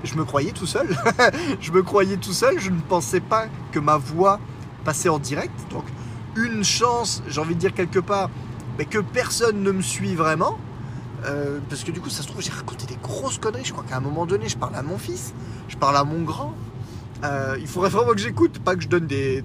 je 0.04 0.14
me 0.16 0.24
croyais 0.24 0.52
tout 0.52 0.66
seul. 0.66 0.88
je 1.60 1.72
me 1.72 1.82
croyais 1.82 2.16
tout 2.16 2.32
seul, 2.32 2.58
je 2.58 2.70
ne 2.70 2.80
pensais 2.80 3.20
pas 3.20 3.46
que 3.70 3.78
ma 3.78 3.96
voix 3.96 4.40
passait 4.84 5.08
en 5.08 5.18
direct. 5.18 5.52
Donc 5.70 5.84
une 6.36 6.64
chance, 6.64 7.22
j'ai 7.28 7.40
envie 7.40 7.54
de 7.54 7.60
dire 7.60 7.74
quelque 7.74 7.98
part, 7.98 8.30
mais 8.78 8.84
que 8.84 8.98
personne 8.98 9.62
ne 9.62 9.70
me 9.70 9.82
suit 9.82 10.14
vraiment. 10.14 10.58
Euh, 11.24 11.60
parce 11.68 11.84
que 11.84 11.92
du 11.92 12.00
coup, 12.00 12.10
ça 12.10 12.22
se 12.22 12.28
trouve, 12.28 12.42
j'ai 12.42 12.50
raconté 12.50 12.86
des 12.86 12.98
grosses 13.00 13.38
conneries. 13.38 13.64
Je 13.64 13.72
crois 13.72 13.84
qu'à 13.88 13.96
un 13.96 14.00
moment 14.00 14.26
donné, 14.26 14.48
je 14.48 14.56
parle 14.56 14.74
à 14.74 14.82
mon 14.82 14.98
fils, 14.98 15.34
je 15.68 15.76
parle 15.76 15.96
à 15.96 16.04
mon 16.04 16.22
grand. 16.22 16.52
Euh, 17.22 17.56
il 17.60 17.68
faudrait 17.68 17.90
vraiment 17.90 18.12
que 18.12 18.18
j'écoute, 18.18 18.58
pas 18.58 18.74
que 18.74 18.82
je 18.82 18.88
donne 18.88 19.06
des, 19.06 19.44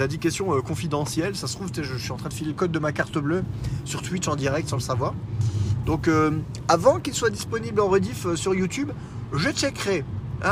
indications 0.00 0.54
euh, 0.54 0.60
confidentielles. 0.60 1.36
Ça 1.36 1.46
se 1.46 1.56
trouve, 1.56 1.68
je, 1.74 1.96
suis 1.96 2.12
en 2.12 2.16
train 2.16 2.28
de 2.28 2.34
filer 2.34 2.50
le 2.50 2.56
code 2.56 2.72
de 2.72 2.78
ma 2.78 2.92
carte 2.92 3.18
bleue 3.18 3.44
sur 3.84 4.02
Twitch 4.02 4.28
en 4.28 4.36
direct 4.36 4.68
sans 4.68 4.76
le 4.76 4.82
savoir. 4.82 5.14
Donc, 5.86 6.08
avant 6.66 6.98
qu'il 6.98 7.12
soit 7.12 7.28
disponible 7.28 7.78
en 7.78 7.88
rediff 7.88 8.34
sur 8.36 8.54
YouTube, 8.54 8.90
je 9.34 9.50
checkerai. 9.50 10.02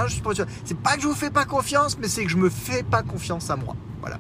Je 0.08 0.16
c'est 0.64 0.76
pas 0.76 0.96
que 0.96 1.02
je 1.02 1.06
vous 1.06 1.14
fais 1.14 1.30
pas 1.30 1.46
confiance, 1.46 1.96
mais 1.98 2.08
c'est 2.08 2.24
que 2.24 2.30
je 2.30 2.36
me 2.36 2.50
fais 2.50 2.82
pas 2.82 3.02
confiance 3.02 3.48
à 3.48 3.56
moi. 3.56 3.74
Voilà. 4.00 4.18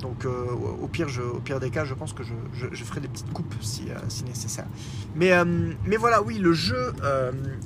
Donc 0.00 0.24
euh, 0.24 0.46
au, 0.82 0.86
pire, 0.88 1.08
au 1.34 1.38
pire 1.38 1.58
des 1.58 1.70
cas, 1.70 1.84
je 1.84 1.94
pense 1.94 2.12
que 2.12 2.22
je, 2.22 2.84
ferai 2.84 3.00
des 3.00 3.08
petites 3.08 3.32
coupes 3.32 3.54
si, 3.60 3.84
euh, 3.90 4.24
nécessaire. 4.26 4.66
Mais, 5.14 5.32
euh, 5.32 5.44
mais 5.84 5.96
voilà, 5.96 6.22
oui, 6.22 6.38
le 6.38 6.52
jeu, 6.52 6.92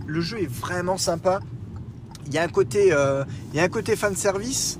le 0.07 0.21
jeu 0.21 0.39
est 0.43 0.51
vraiment 0.51 0.97
sympa. 0.97 1.41
Il 2.27 2.35
y 2.35 2.39
a 2.39 2.43
un 2.43 2.49
côté, 2.49 2.95
il 3.53 3.57
y 3.57 3.61
a 3.61 3.63
un 3.63 3.69
côté 3.69 3.97
fan 3.97 4.15
service. 4.15 4.79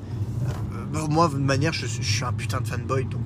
Moi, 0.93 1.29
de 1.29 1.37
manière, 1.37 1.73
je, 1.73 1.87
suis 1.87 2.25
un 2.25 2.33
putain 2.33 2.61
de 2.61 2.69
fanboy, 2.69 3.05
donc 3.05 3.23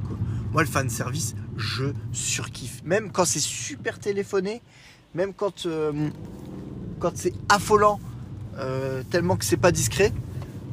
moi 0.53 0.63
le 0.63 0.69
fan 0.69 0.89
service, 0.89 1.35
je 1.57 1.87
surkiffe. 2.13 2.83
Même 2.85 3.11
quand 3.11 3.25
c'est 3.25 3.41
super 3.41 3.99
téléphoné, 3.99 4.63
même 5.15 5.33
quand 5.33 5.67
quand 7.05 7.13
c'est 7.17 7.35
affolant 7.49 8.01
euh, 8.59 9.03
tellement 9.11 9.37
que 9.37 9.45
c'est 9.45 9.57
pas 9.57 9.73
discret, 9.73 10.13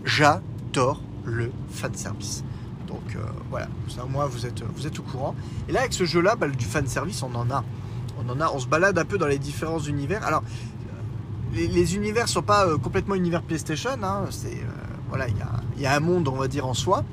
j'adore 0.05 1.01
le 1.25 1.51
fan 1.71 1.93
service. 1.93 2.43
Donc 2.87 3.15
euh, 3.15 3.19
voilà, 3.49 3.67
ça, 3.89 4.05
moi 4.05 4.27
vous 4.27 4.45
êtes, 4.45 4.63
vous 4.63 4.87
êtes 4.87 4.97
au 4.99 5.03
courant. 5.03 5.35
Et 5.67 5.71
là 5.71 5.81
avec 5.81 5.93
ce 5.93 6.05
jeu-là, 6.05 6.35
bah, 6.35 6.47
du 6.47 6.65
fan 6.65 6.87
service, 6.87 7.23
on 7.23 7.33
en 7.35 7.49
a. 7.51 7.63
On 8.23 8.29
en 8.29 8.39
a, 8.39 8.49
on 8.51 8.59
se 8.59 8.67
balade 8.67 8.97
un 8.97 9.05
peu 9.05 9.17
dans 9.17 9.27
les 9.27 9.39
différents 9.39 9.79
univers. 9.79 10.25
Alors 10.25 10.43
les, 11.53 11.67
les 11.67 11.95
univers 11.95 12.29
sont 12.29 12.43
pas 12.43 12.67
euh, 12.67 12.77
complètement 12.77 13.15
univers 13.15 13.41
PlayStation. 13.41 13.97
Hein. 14.03 14.25
c'est 14.29 14.57
voilà, 15.11 15.27
il 15.27 15.81
y 15.81 15.85
a, 15.85 15.93
un 15.93 15.99
monde 15.99 16.29
on 16.29 16.37
va 16.37 16.47
dire 16.47 16.65
en 16.65 16.73
soi. 16.73 17.03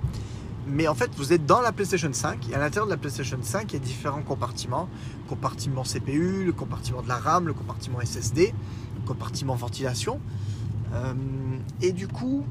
Mais 0.68 0.86
en 0.86 0.94
fait, 0.94 1.10
vous 1.16 1.32
êtes 1.32 1.46
dans 1.46 1.60
la 1.60 1.72
PlayStation 1.72 2.12
5 2.12 2.50
et 2.50 2.54
à 2.54 2.58
l'intérieur 2.58 2.86
de 2.86 2.92
la 2.92 2.96
PlayStation 2.96 3.38
5, 3.40 3.72
il 3.72 3.74
y 3.74 3.76
a 3.76 3.84
différents 3.84 4.22
compartiments. 4.22 4.88
compartiment 5.28 5.82
CPU, 5.82 6.44
le 6.44 6.52
compartiment 6.52 7.02
de 7.02 7.08
la 7.08 7.16
RAM, 7.16 7.48
le 7.48 7.54
compartiment 7.54 7.98
SSD, 8.00 8.54
le 8.94 9.06
compartiment 9.06 9.56
ventilation. 9.56 10.20
Euh, 10.94 11.14
et 11.82 11.92
du 11.92 12.06
coup, 12.06 12.44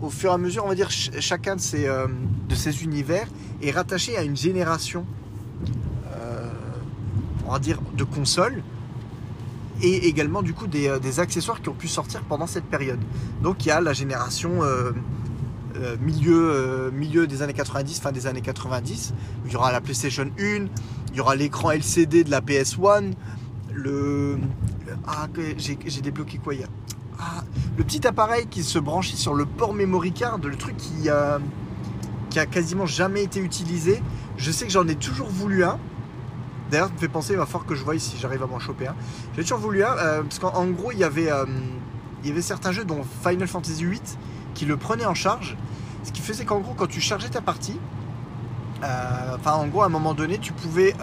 au 0.00 0.10
fur 0.10 0.30
et 0.30 0.34
à 0.34 0.38
mesure, 0.38 0.64
on 0.64 0.68
va 0.68 0.74
dire, 0.76 0.90
chacun 0.90 1.56
de 1.56 1.60
ces, 1.60 1.86
euh, 1.86 2.06
de 2.48 2.54
ces 2.54 2.84
univers 2.84 3.26
est 3.62 3.72
rattaché 3.72 4.16
à 4.16 4.22
une 4.22 4.36
génération, 4.36 5.04
euh, 6.14 6.50
on 7.48 7.52
va 7.52 7.58
dire, 7.58 7.80
de 7.96 8.04
consoles 8.04 8.62
et 9.82 10.08
également 10.08 10.42
du 10.42 10.54
coup 10.54 10.66
des, 10.66 10.98
des, 11.00 11.20
accessoires 11.20 11.60
qui 11.62 11.68
ont 11.68 11.74
pu 11.74 11.88
sortir 11.88 12.22
pendant 12.22 12.46
cette 12.46 12.64
période. 12.64 13.00
Donc 13.42 13.64
il 13.64 13.68
y 13.68 13.72
a 13.72 13.80
la 13.80 13.92
génération 13.92 14.62
euh, 15.76 15.96
milieu, 16.00 16.50
euh, 16.52 16.90
milieu 16.90 17.26
des 17.26 17.42
années 17.42 17.52
90, 17.52 18.00
fin 18.00 18.12
des 18.12 18.26
années 18.26 18.40
90. 18.40 19.14
Il 19.46 19.52
y 19.52 19.56
aura 19.56 19.72
la 19.72 19.80
PlayStation 19.80 20.24
1, 20.38 20.42
il 20.42 20.68
y 21.14 21.20
aura 21.20 21.36
l'écran 21.36 21.70
LCD 21.70 22.24
de 22.24 22.30
la 22.30 22.40
PS1, 22.40 23.12
le... 23.72 24.38
Ah, 25.06 25.28
j'ai 25.56 26.00
débloqué 26.02 26.38
quoi 26.38 26.54
il 26.54 26.60
y 26.60 26.64
a 26.64 26.68
ah, 27.18 27.44
Le 27.78 27.84
petit 27.84 28.06
appareil 28.06 28.46
qui 28.48 28.62
se 28.62 28.78
branchit 28.78 29.16
sur 29.16 29.34
le 29.34 29.46
port 29.46 29.72
memory 29.72 30.12
card, 30.12 30.38
le 30.38 30.56
truc 30.56 30.76
qui, 30.76 31.08
qui 32.28 32.38
a 32.38 32.46
quasiment 32.46 32.86
jamais 32.86 33.22
été 33.22 33.40
utilisé. 33.40 34.02
Je 34.36 34.50
sais 34.50 34.66
que 34.66 34.72
j'en 34.72 34.86
ai 34.88 34.96
toujours 34.96 35.28
voulu 35.28 35.64
un. 35.64 35.78
D'ailleurs, 36.70 36.86
ça 36.86 36.94
me 36.94 36.98
fait 36.98 37.08
penser, 37.08 37.32
il 37.32 37.38
va 37.38 37.46
falloir 37.46 37.66
que 37.66 37.74
je 37.74 37.82
voie 37.82 37.98
si 37.98 38.16
j'arrive 38.16 38.42
à 38.42 38.46
m'en 38.46 38.60
choper 38.60 38.86
un. 38.86 38.94
J'ai 39.34 39.42
toujours 39.42 39.58
voulu 39.58 39.82
un, 39.82 39.96
euh, 39.96 40.22
parce 40.22 40.38
qu'en 40.38 40.66
gros, 40.66 40.92
il 40.92 40.98
y, 40.98 41.04
avait, 41.04 41.30
euh, 41.30 41.44
il 42.22 42.28
y 42.28 42.32
avait 42.32 42.42
certains 42.42 42.70
jeux, 42.70 42.84
dont 42.84 43.02
Final 43.26 43.48
Fantasy 43.48 43.84
VIII, 43.84 44.00
qui 44.54 44.66
le 44.66 44.76
prenaient 44.76 45.06
en 45.06 45.14
charge. 45.14 45.56
Ce 46.04 46.12
qui 46.12 46.20
faisait 46.20 46.44
qu'en 46.44 46.60
gros, 46.60 46.74
quand 46.74 46.86
tu 46.86 47.00
chargeais 47.00 47.28
ta 47.28 47.40
partie, 47.40 47.78
euh, 48.84 49.36
enfin, 49.36 49.52
en 49.52 49.66
gros, 49.66 49.82
à 49.82 49.86
un 49.86 49.90
moment 49.90 50.14
donné, 50.14 50.38
tu 50.38 50.52
pouvais, 50.52 50.94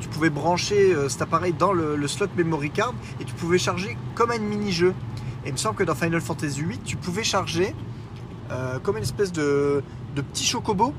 tu 0.00 0.08
pouvais 0.08 0.30
brancher 0.30 0.94
cet 1.08 1.22
appareil 1.22 1.52
dans 1.52 1.72
le, 1.72 2.06
slot 2.08 2.26
memory 2.36 2.70
card 2.70 2.92
et 3.20 3.24
tu 3.24 3.34
pouvais 3.34 3.58
charger 3.58 3.96
comme 4.14 4.32
un 4.32 4.38
mini-jeu. 4.38 4.94
Et 5.44 5.50
il 5.50 5.52
me 5.52 5.58
semble 5.58 5.76
que 5.76 5.84
dans 5.84 5.94
Final 5.94 6.20
Fantasy 6.20 6.62
VIII, 6.62 6.78
tu 6.84 6.96
pouvais 6.96 7.22
charger 7.22 7.74
comme 8.82 8.96
une 8.96 9.02
espèce 9.04 9.32
de, 9.32 9.82
de 10.16 10.22
petit 10.22 10.44
chocobo 10.44 10.92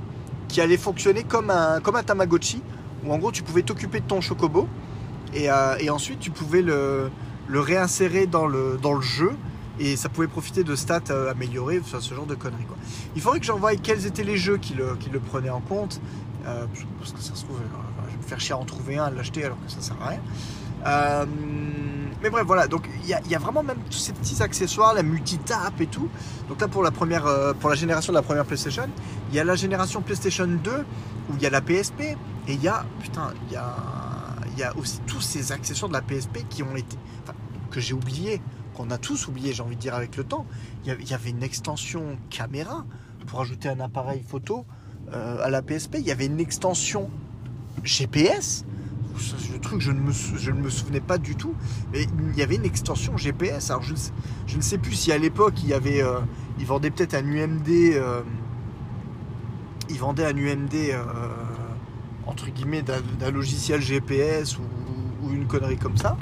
qui 0.47 0.61
allait 0.61 0.77
fonctionner 0.77 1.23
comme 1.23 1.49
un, 1.49 1.81
comme 1.81 1.97
un 1.97 2.03
Tamagotchi 2.03 2.63
où 3.07 3.13
en 3.13 3.17
gros 3.17 3.31
tu 3.31 3.43
pouvais 3.43 3.63
t'occuper 3.63 3.99
de 3.99 4.05
ton 4.05 4.21
chocobo 4.21 4.67
et, 5.33 5.49
euh, 5.49 5.77
et 5.79 5.89
ensuite 5.89 6.19
tu 6.19 6.31
pouvais 6.31 6.61
le, 6.61 7.09
le, 7.47 7.59
réinsérer 7.59 8.27
dans 8.27 8.47
le, 8.47 8.77
dans 8.81 8.93
le 8.93 9.01
jeu 9.01 9.31
et 9.79 9.95
ça 9.95 10.09
pouvait 10.09 10.27
profiter 10.27 10.63
de 10.63 10.75
stats 10.75 11.01
euh, 11.11 11.31
améliorées, 11.31 11.81
ce 11.85 12.13
genre 12.13 12.25
de 12.25 12.35
conneries. 12.35 12.65
Quoi. 12.65 12.77
Il 13.15 13.21
faudrait 13.21 13.39
que 13.39 13.45
j'envoie 13.45 13.75
quels 13.75 14.05
étaient 14.07 14.23
les 14.23 14.37
jeux 14.37 14.57
qui 14.57 14.73
le, 14.73 14.95
qui 14.95 15.09
le 15.09 15.19
prenaient 15.19 15.51
en 15.51 15.59
compte, 15.59 16.01
euh, 16.45 16.65
parce 16.99 17.13
que 17.13 17.21
ça 17.21 17.35
se 17.35 17.43
trouve, 17.43 17.57
je 18.07 18.11
vais 18.11 18.17
me 18.17 18.27
faire 18.27 18.39
chier 18.39 18.53
à 18.53 18.57
en 18.57 18.65
trouver 18.65 18.97
un, 18.97 19.05
à 19.05 19.11
l'acheter 19.11 19.43
alors 19.45 19.57
que 19.63 19.71
ça 19.71 19.81
sert 19.81 19.97
à 20.01 20.09
rien. 20.09 21.27
Mais 22.21 22.29
bref, 22.29 22.45
voilà, 22.45 22.67
donc 22.67 22.89
il 23.03 23.09
y, 23.09 23.35
a 23.35 23.39
vraiment 23.39 23.63
même 23.63 23.77
tous 23.89 23.97
ces 23.97 24.13
petits 24.13 24.41
accessoires, 24.41 24.93
la 24.93 25.03
multitap 25.03 25.79
et 25.79 25.87
tout. 25.87 26.09
Donc 26.49 26.61
là, 26.61 26.67
pour 26.67 26.83
la, 26.83 26.91
première, 26.91 27.53
pour 27.59 27.69
la 27.69 27.75
génération 27.75 28.11
de 28.11 28.17
la 28.17 28.23
première 28.23 28.45
PlayStation, 28.45 28.89
il 29.29 29.35
y 29.35 29.39
a 29.39 29.43
la 29.43 29.55
génération 29.55 30.01
PlayStation 30.01 30.47
2 30.47 30.85
où 31.29 31.33
il 31.35 31.41
y 31.41 31.45
a 31.45 31.49
la 31.49 31.61
PSP, 31.61 32.01
et 32.01 32.17
il 32.53 32.61
y 32.61 32.67
a, 32.67 32.85
putain, 33.01 33.33
il 33.47 33.53
y 33.53 34.63
a, 34.63 34.75
aussi 34.77 34.99
tous 35.05 35.21
ces 35.21 35.51
accessoires 35.51 35.89
de 35.89 35.93
la 35.93 36.01
PSP 36.01 36.47
qui 36.49 36.63
ont 36.63 36.75
été, 36.75 36.97
que 37.69 37.79
j'ai 37.79 37.93
oublié, 37.93 38.41
qu'on 38.75 38.89
a 38.91 38.97
tous 38.97 39.27
oublié, 39.27 39.53
j'ai 39.53 39.61
envie 39.61 39.75
de 39.75 39.81
dire, 39.81 39.95
avec 39.95 40.17
le 40.17 40.23
temps. 40.23 40.45
Il 40.85 41.09
y 41.09 41.13
avait 41.13 41.29
une 41.29 41.43
extension 41.43 42.17
caméra 42.29 42.85
pour 43.27 43.41
ajouter 43.41 43.69
un 43.69 43.79
appareil 43.79 44.23
photo 44.23 44.65
euh, 45.13 45.43
à 45.43 45.49
la 45.49 45.61
PSP. 45.61 45.97
Il 45.99 46.07
y 46.07 46.11
avait 46.11 46.25
une 46.25 46.39
extension 46.39 47.09
GPS. 47.83 48.65
Le 49.51 49.59
truc, 49.59 49.81
je 49.81 49.91
ne, 49.91 49.99
me, 49.99 50.11
je 50.11 50.51
ne 50.51 50.61
me 50.61 50.69
souvenais 50.69 50.99
pas 50.99 51.17
du 51.17 51.35
tout. 51.35 51.53
Mais 51.91 52.03
il 52.03 52.37
y 52.37 52.43
avait 52.43 52.55
une 52.55 52.65
extension 52.65 53.17
GPS. 53.17 53.69
Alors, 53.71 53.83
je 53.83 53.93
ne 53.93 53.97
sais, 53.97 54.11
je 54.47 54.57
ne 54.57 54.61
sais 54.61 54.77
plus 54.77 54.93
si 54.93 55.11
à 55.11 55.17
l'époque, 55.17 55.55
il 55.63 55.69
y 55.69 55.73
avait. 55.73 56.01
Euh, 56.01 56.19
ils 56.59 56.65
vendaient 56.65 56.91
peut-être 56.91 57.13
un 57.13 57.25
UMD. 57.25 57.69
Euh, 57.69 58.21
ils 59.89 59.99
vendaient 59.99 60.25
un 60.25 60.35
UMD 60.35 60.73
euh, 60.73 61.03
entre 62.25 62.49
guillemets 62.49 62.81
d'un 62.81 63.31
logiciel 63.31 63.81
GPS 63.81 64.57
ou, 64.57 64.61
une 65.31 65.45
connerie 65.45 65.77
comme 65.77 65.97
ça. 65.97 66.15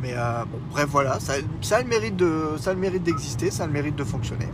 Mais 0.00 0.14
euh, 0.14 0.44
bon, 0.44 0.58
bref, 0.70 0.86
voilà, 0.88 1.18
ça, 1.18 1.34
a 1.34 1.82
le 1.82 1.88
mérite 1.88 2.16
de, 2.16 2.56
ça 2.58 2.74
d'exister, 2.74 3.50
ça 3.50 3.64
a 3.64 3.66
le 3.66 3.72
mérite 3.72 3.96
de 3.96 4.04
fonctionner. 4.04 4.48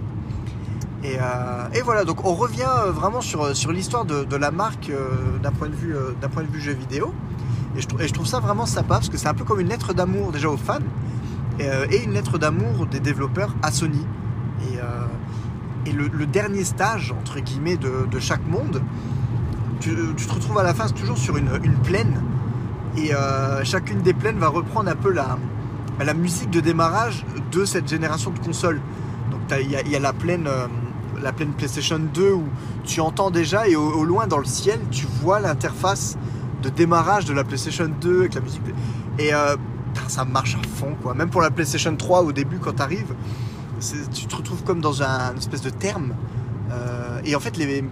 Et, 1.04 1.16
euh, 1.20 1.82
voilà, 1.84 2.04
donc 2.04 2.24
on 2.24 2.34
revient 2.34 2.70
vraiment 2.88 3.20
sur, 3.20 3.54
sur 3.54 3.70
l'histoire 3.70 4.06
de, 4.06 4.36
la 4.36 4.50
marque 4.50 4.90
d'un 5.42 5.50
point, 5.50 5.68
point 6.32 6.42
de 6.42 6.50
vue 6.50 6.60
jeu 6.60 6.72
vidéo. 6.72 7.12
Et 7.76 7.80
je, 8.08 8.12
trouve 8.14 8.26
ça 8.26 8.40
vraiment 8.40 8.66
sympa 8.66 8.94
parce 8.94 9.08
que 9.08 9.18
c'est 9.18 9.28
un 9.28 9.34
peu 9.34 9.44
comme 9.44 9.60
une 9.60 9.68
lettre 9.68 9.92
d'amour 9.92 10.32
déjà 10.32 10.48
aux 10.48 10.56
fans 10.56 10.78
et, 11.58 12.04
une 12.04 12.12
lettre 12.12 12.38
d'amour 12.38 12.86
des 12.86 13.00
développeurs 13.00 13.54
à 13.62 13.70
Sony. 13.70 14.06
Et, 14.62 14.78
et 15.86 15.92
le, 15.92 16.26
dernier 16.26 16.64
stage, 16.64 17.14
entre 17.18 17.38
guillemets, 17.38 17.76
de, 17.76 18.18
chaque 18.18 18.46
monde, 18.46 18.82
tu, 19.80 19.90
te 19.90 20.32
retrouves 20.32 20.58
à 20.58 20.64
la 20.64 20.74
fin 20.74 20.88
toujours 20.88 21.18
sur 21.18 21.36
une, 21.36 21.48
plaine. 21.84 22.20
Et 22.96 23.14
euh, 23.14 23.62
chacune 23.62 24.00
des 24.00 24.14
plaines 24.14 24.38
va 24.38 24.48
reprendre 24.48 24.90
un 24.90 24.96
peu 24.96 25.12
la, 25.12 26.14
musique 26.14 26.50
de 26.50 26.60
démarrage 26.60 27.24
de 27.52 27.64
cette 27.64 27.88
génération 27.88 28.30
de 28.30 28.38
consoles. 28.38 28.80
Donc 29.30 29.40
il 29.60 29.70
y, 29.70 29.96
a 29.96 30.00
la 30.00 30.12
plaine, 30.12 30.46
euh, 30.48 30.66
la 31.22 31.32
plaine 31.32 31.52
PlayStation 31.52 31.98
2 31.98 32.32
où 32.32 32.44
tu 32.84 33.00
entends 33.00 33.30
déjà 33.30 33.68
et 33.68 33.76
au, 33.76 34.04
loin 34.04 34.26
dans 34.26 34.38
le 34.38 34.44
ciel, 34.44 34.80
tu 34.90 35.06
vois 35.22 35.40
l'interface 35.40 36.16
de 36.62 36.68
démarrage 36.68 37.24
de 37.24 37.32
la 37.32 37.44
PlayStation 37.44 37.88
2 38.00 38.20
avec 38.20 38.34
la 38.34 38.40
musique. 38.40 38.62
Et 39.18 39.34
euh, 39.34 39.56
ça 40.08 40.24
marche 40.24 40.56
à 40.56 40.66
fond 40.76 40.94
quoi. 41.02 41.14
Même 41.14 41.30
pour 41.30 41.42
la 41.42 41.50
PlayStation 41.50 41.94
3 41.94 42.22
au 42.22 42.32
début 42.32 42.58
quand 42.58 42.74
tu 42.74 42.82
arrives, 42.82 43.14
tu 44.14 44.26
te 44.26 44.36
retrouves 44.36 44.62
comme 44.62 44.80
dans 44.80 45.02
un 45.02 45.36
espèce 45.36 45.62
de 45.62 45.70
terme. 45.70 46.14
Euh, 46.70 47.20
et 47.24 47.36
en 47.36 47.40
fait, 47.40 47.56
les, 47.56 47.84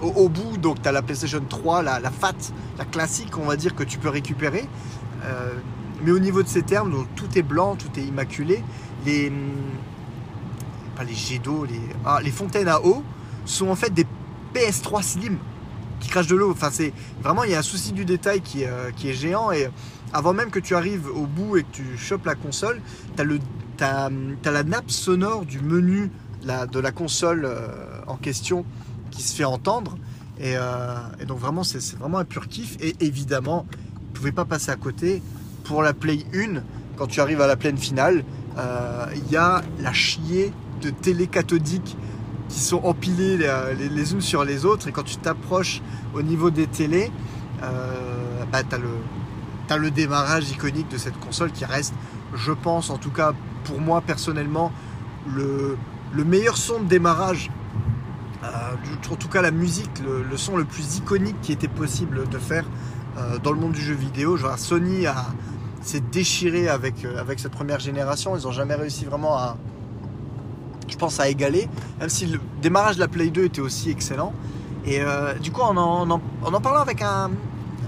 au, 0.00 0.28
bout, 0.28 0.56
donc 0.58 0.82
tu 0.82 0.88
as 0.88 0.92
la 0.92 1.02
PlayStation 1.02 1.42
3, 1.46 1.82
la, 1.82 2.00
FAT, 2.10 2.34
la 2.78 2.84
classique, 2.84 3.36
on 3.38 3.46
va 3.46 3.56
dire, 3.56 3.74
que 3.74 3.84
tu 3.84 3.98
peux 3.98 4.08
récupérer. 4.08 4.68
Euh, 5.24 5.54
mais 6.04 6.10
au 6.10 6.18
niveau 6.18 6.42
de 6.42 6.48
ces 6.48 6.62
termes, 6.62 7.06
tout 7.16 7.38
est 7.38 7.42
blanc, 7.42 7.76
tout 7.76 7.98
est 7.98 8.04
immaculé. 8.04 8.62
Les, 9.06 9.32
pas 10.96 11.04
les 11.04 11.14
jets 11.14 11.38
d'eau, 11.38 11.64
les, 11.64 11.80
ah, 12.04 12.20
les 12.22 12.30
fontaines 12.30 12.68
à 12.68 12.80
eau 12.80 13.02
sont 13.44 13.68
en 13.68 13.76
fait 13.76 13.92
des 13.92 14.06
PS3 14.54 15.02
Slim 15.02 15.38
qui 16.02 16.08
crachent 16.08 16.26
de 16.26 16.36
l'eau. 16.36 16.50
Enfin, 16.50 16.68
c'est 16.70 16.92
vraiment, 17.22 17.44
il 17.44 17.52
y 17.52 17.54
a 17.54 17.58
un 17.58 17.62
souci 17.62 17.92
du 17.92 18.04
détail 18.04 18.40
qui, 18.40 18.64
euh, 18.64 18.90
qui 18.94 19.08
est 19.08 19.14
géant. 19.14 19.52
Et 19.52 19.68
avant 20.12 20.34
même 20.34 20.50
que 20.50 20.58
tu 20.58 20.74
arrives 20.74 21.06
au 21.08 21.26
bout 21.26 21.56
et 21.56 21.62
que 21.62 21.72
tu 21.72 21.96
chopes 21.96 22.26
la 22.26 22.34
console, 22.34 22.80
tu 23.16 23.22
as 23.22 23.24
le 23.24 23.38
tu 23.78 23.84
as, 23.84 24.10
la 24.52 24.62
nappe 24.62 24.90
sonore 24.90 25.46
du 25.46 25.60
menu 25.60 26.10
de 26.42 26.78
la 26.78 26.92
console 26.92 27.44
euh, 27.46 27.66
en 28.06 28.16
question 28.16 28.64
qui 29.10 29.22
se 29.22 29.34
fait 29.34 29.44
entendre. 29.44 29.96
Et, 30.38 30.56
euh, 30.56 30.94
donc 31.26 31.38
vraiment, 31.38 31.64
c'est 31.64 31.96
vraiment 31.96 32.18
un 32.18 32.24
pur 32.24 32.48
kiff. 32.48 32.76
Et 32.80 32.94
évidemment, 33.00 33.66
ne 34.10 34.14
pouvez 34.14 34.32
pas 34.32 34.44
passer 34.44 34.70
à 34.70 34.76
côté. 34.76 35.22
Pour 35.64 35.82
la 35.82 35.94
Play 35.94 36.18
1, 36.34 36.62
quand 36.96 37.06
tu 37.06 37.20
arrives 37.20 37.40
à 37.40 37.46
la 37.46 37.56
plaine 37.56 37.78
finale, 37.78 38.24
il 39.14 39.32
y 39.32 39.36
a 39.36 39.62
la 39.78 39.92
chier 39.92 40.52
de 40.82 40.90
télé 40.90 41.28
cathodiques 41.28 41.96
qui 42.52 42.60
sont 42.60 42.84
empilées 42.84 43.38
les, 43.78 44.12
unes 44.12 44.20
sur 44.20 44.44
les 44.44 44.64
autres. 44.64 44.86
Et 44.88 44.92
quand 44.92 45.02
tu 45.02 45.16
t'approches 45.16 45.82
au 46.14 46.22
niveau 46.22 46.50
des 46.50 46.66
télés, 46.66 47.10
bah, 47.60 48.62
tu 48.68 48.74
as, 49.72 49.76
le 49.78 49.90
démarrage 49.90 50.50
iconique 50.50 50.90
de 50.90 50.98
cette 50.98 51.18
console 51.18 51.50
qui 51.50 51.64
reste, 51.64 51.94
je 52.34 52.52
pense, 52.52 52.90
en 52.90 52.98
tout 52.98 53.10
cas 53.10 53.32
pour 53.64 53.80
moi 53.80 54.00
personnellement 54.00 54.72
le, 55.34 55.76
meilleur 56.24 56.56
son 56.56 56.80
de 56.80 56.88
démarrage. 56.88 57.50
Euh, 58.44 58.48
en 59.10 59.16
tout 59.16 59.28
cas 59.28 59.40
la 59.40 59.50
musique, 59.50 59.90
le, 60.00 60.36
son 60.36 60.56
le 60.56 60.64
plus 60.64 60.96
iconique 60.96 61.40
qui 61.42 61.52
était 61.52 61.68
possible 61.68 62.28
de 62.28 62.38
faire 62.38 62.64
euh, 63.16 63.38
dans 63.38 63.52
le 63.52 63.58
monde 63.58 63.72
du 63.72 63.80
jeu 63.80 63.94
vidéo. 63.94 64.36
Genre, 64.36 64.58
Sony 64.58 65.04
s'est 65.82 66.00
déchiré 66.00 66.68
avec, 66.68 67.04
euh, 67.04 67.20
avec 67.20 67.38
cette 67.38 67.52
première 67.52 67.80
génération. 67.80 68.36
Ils 68.36 68.44
n'ont 68.44 68.52
jamais 68.52 68.74
réussi 68.74 69.04
vraiment 69.04 69.36
à, 69.38 69.56
je 70.92 70.98
pense, 70.98 71.20
à 71.20 71.28
égaler. 71.28 71.68
Même 72.00 72.08
si 72.08 72.26
le 72.26 72.40
démarrage 72.60 72.96
de 72.96 73.00
la 73.00 73.08
Play 73.08 73.30
2 73.30 73.44
était 73.44 73.60
aussi 73.60 73.90
excellent. 73.90 74.32
Et 74.84 75.00
du 75.40 75.52
coup, 75.52 75.60
en 75.60 75.76
en, 75.76 76.10
en 76.10 76.60
parlant 76.60 76.80
avec 76.80 77.02
un, 77.02 77.30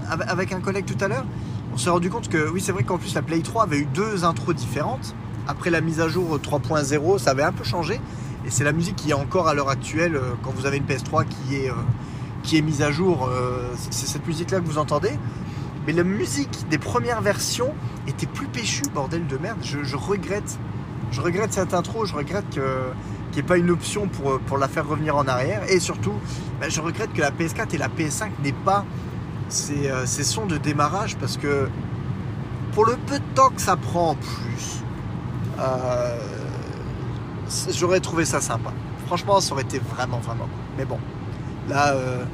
avec 0.09 0.53
un 0.53 0.61
collègue 0.61 0.85
tout 0.85 1.03
à 1.03 1.09
l'heure, 1.09 1.25
on 1.73 1.77
s'est 1.77 1.89
rendu 1.89 2.09
compte 2.09 2.29
que 2.29 2.49
oui, 2.49 2.61
c'est 2.61 2.71
vrai 2.71 2.83
qu'en 2.83 2.97
plus 2.97 3.13
la 3.13 3.21
Play 3.21 3.41
3 3.41 3.63
avait 3.63 3.79
eu 3.79 3.85
deux 3.85 4.23
intros 4.23 4.55
différentes 4.55 5.13
après 5.47 5.69
la 5.69 5.81
mise 5.81 5.99
à 6.01 6.07
jour 6.07 6.37
3.0, 6.37 7.19
ça 7.19 7.31
avait 7.31 7.43
un 7.43 7.51
peu 7.51 7.63
changé. 7.63 7.99
Et 8.45 8.49
c'est 8.49 8.63
la 8.63 8.71
musique 8.71 8.95
qui 8.95 9.11
est 9.11 9.15
encore 9.15 9.47
à 9.47 9.53
l'heure 9.53 9.69
actuelle, 9.69 10.15
euh, 10.15 10.33
quand 10.43 10.51
vous 10.51 10.65
avez 10.65 10.77
une 10.77 10.85
PS3 10.85 11.25
qui 11.25 11.55
est, 11.55 11.69
euh, 11.69 11.73
qui 12.43 12.57
est 12.57 12.61
mise 12.61 12.81
à 12.81 12.91
jour, 12.91 13.27
euh, 13.27 13.73
c'est 13.89 14.07
cette 14.07 14.27
musique-là 14.27 14.59
que 14.59 14.65
vous 14.65 14.77
entendez. 14.77 15.17
Mais 15.87 15.93
la 15.93 16.03
musique 16.03 16.67
des 16.69 16.77
premières 16.77 17.21
versions 17.21 17.73
était 18.07 18.25
plus 18.25 18.47
péchue, 18.47 18.83
bordel 18.93 19.27
de 19.27 19.37
merde. 19.37 19.59
Je, 19.61 19.95
regrette. 19.95 20.57
Je 21.11 21.21
regrette 21.21 21.53
cette 21.53 21.73
intro, 21.73 22.05
je 22.05 22.15
regrette 22.15 22.49
qu'il 22.49 22.61
n'y 23.33 23.39
ait 23.39 23.43
pas 23.43 23.57
une 23.57 23.69
option 23.69 24.07
pour, 24.07 24.57
la 24.57 24.67
faire 24.67 24.87
revenir 24.87 25.15
en 25.15 25.27
arrière. 25.27 25.61
Et 25.69 25.79
surtout, 25.79 26.13
bah, 26.59 26.67
je 26.69 26.81
regrette 26.81 27.13
que 27.13 27.21
la 27.21 27.31
PS4 27.31 27.73
et 27.73 27.77
la 27.77 27.87
PS5 27.87 28.29
n'aient 28.43 28.51
pas 28.51 28.85
ces, 29.47 29.91
ces 30.05 30.23
sons 30.23 30.45
de 30.45 30.57
démarrage 30.57 31.17
parce 31.17 31.37
que 31.37 31.69
pour 32.75 32.85
le 32.85 32.97
peu 33.07 33.19
de 33.19 33.23
temps 33.33 33.49
que 33.49 33.61
ça 33.61 33.77
prend 33.77 34.09
en 34.11 34.15
plus, 34.15 34.83
euh, 35.59 36.17
j'aurais 37.71 38.01
trouvé 38.01 38.25
ça 38.25 38.41
sympa. 38.41 38.71
Franchement, 39.07 39.39
ça 39.39 39.53
aurait 39.53 39.63
été 39.63 39.79
vraiment, 39.79 40.19
vraiment 40.19 40.47
Mais 40.77 40.83
bon, 40.83 40.99
là, 41.69 41.93
euh, 41.93 42.25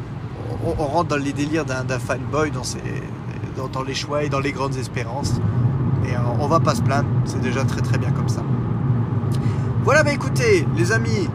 on, 0.66 0.88
rentre 0.88 1.10
dans 1.10 1.24
les 1.24 1.34
délires 1.34 1.66
d'un 1.66 2.00
fanboy, 2.00 2.52
dans, 2.52 3.68
dans, 3.68 3.84
les 3.84 3.94
choix 3.94 4.24
et 4.24 4.30
dans 4.30 4.40
les 4.40 4.52
grandes 4.52 4.76
espérances. 4.76 5.36
Euh, 6.15 6.19
on 6.39 6.47
va 6.47 6.60
pas 6.60 6.76
se 6.76 6.82
plaindre, 6.82 7.08
c'est 7.26 7.41
déjà 7.41 7.63
très 7.63 7.82
très 7.82 7.97
bien 7.97 8.12
comme 8.12 8.30
ça. 8.30 8.41
Voilà, 9.84 10.04
bah 10.04 10.13
écoutez, 10.13 10.67
les 10.78 10.91
amis, 10.91 11.28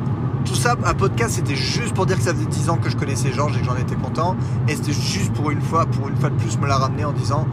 tout 0.44 0.54
ça, 0.54 0.76
un 0.84 0.94
podcast, 0.94 1.34
c'était 1.34 1.56
juste 1.56 1.94
pour 1.94 2.06
dire 2.06 2.16
que 2.16 2.22
ça 2.22 2.32
faisait 2.32 2.46
10 2.46 2.70
ans 2.70 2.76
que 2.76 2.88
je 2.88 2.96
connaissais 2.96 3.32
Georges 3.32 3.56
et 3.56 3.60
que 3.60 3.66
j'en 3.66 3.76
étais 3.76 3.96
content. 3.96 4.36
Et 4.68 4.76
c'était 4.76 4.92
juste 4.92 5.32
pour 5.32 5.50
une 5.50 5.60
fois, 5.60 5.86
pour 5.86 6.08
une 6.08 6.16
fois 6.16 6.30
de 6.30 6.36
plus, 6.36 6.56
me 6.58 6.66
la 6.66 6.76
ramener 6.76 7.04
en 7.04 7.12
disant 7.12 7.46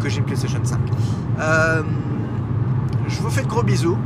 que 0.00 0.08
j'ai 0.08 0.18
une 0.18 0.24
PlayStation 0.24 0.60
5. 0.62 0.78
Euh, 1.40 1.82
je 3.08 3.20
vous 3.20 3.30
fais 3.30 3.42
de 3.42 3.48
gros 3.48 3.62
bisous. 3.62 3.98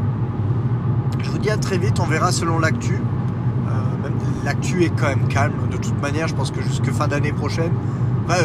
Je 1.23 1.31
vous 1.31 1.39
dis 1.39 1.51
à 1.51 1.59
très 1.59 1.77
vite, 1.77 2.01
on 2.01 2.07
verra 2.07 2.33
selon 2.33 2.59
l'actu. 2.59 2.95
Euh, 2.95 4.09
l'actu 4.45 4.85
est 4.85 4.93
quand 4.99 5.09
même 5.09 5.29
calme. 5.29 5.53
De 5.71 5.77
toute 5.77 6.01
manière, 6.01 6.27
je 6.27 6.35
pense 6.35 6.51
que 6.51 6.63
jusque 6.63 6.91
fin 6.91 7.09
d'année 7.09 7.33
prochaine, 7.33 7.73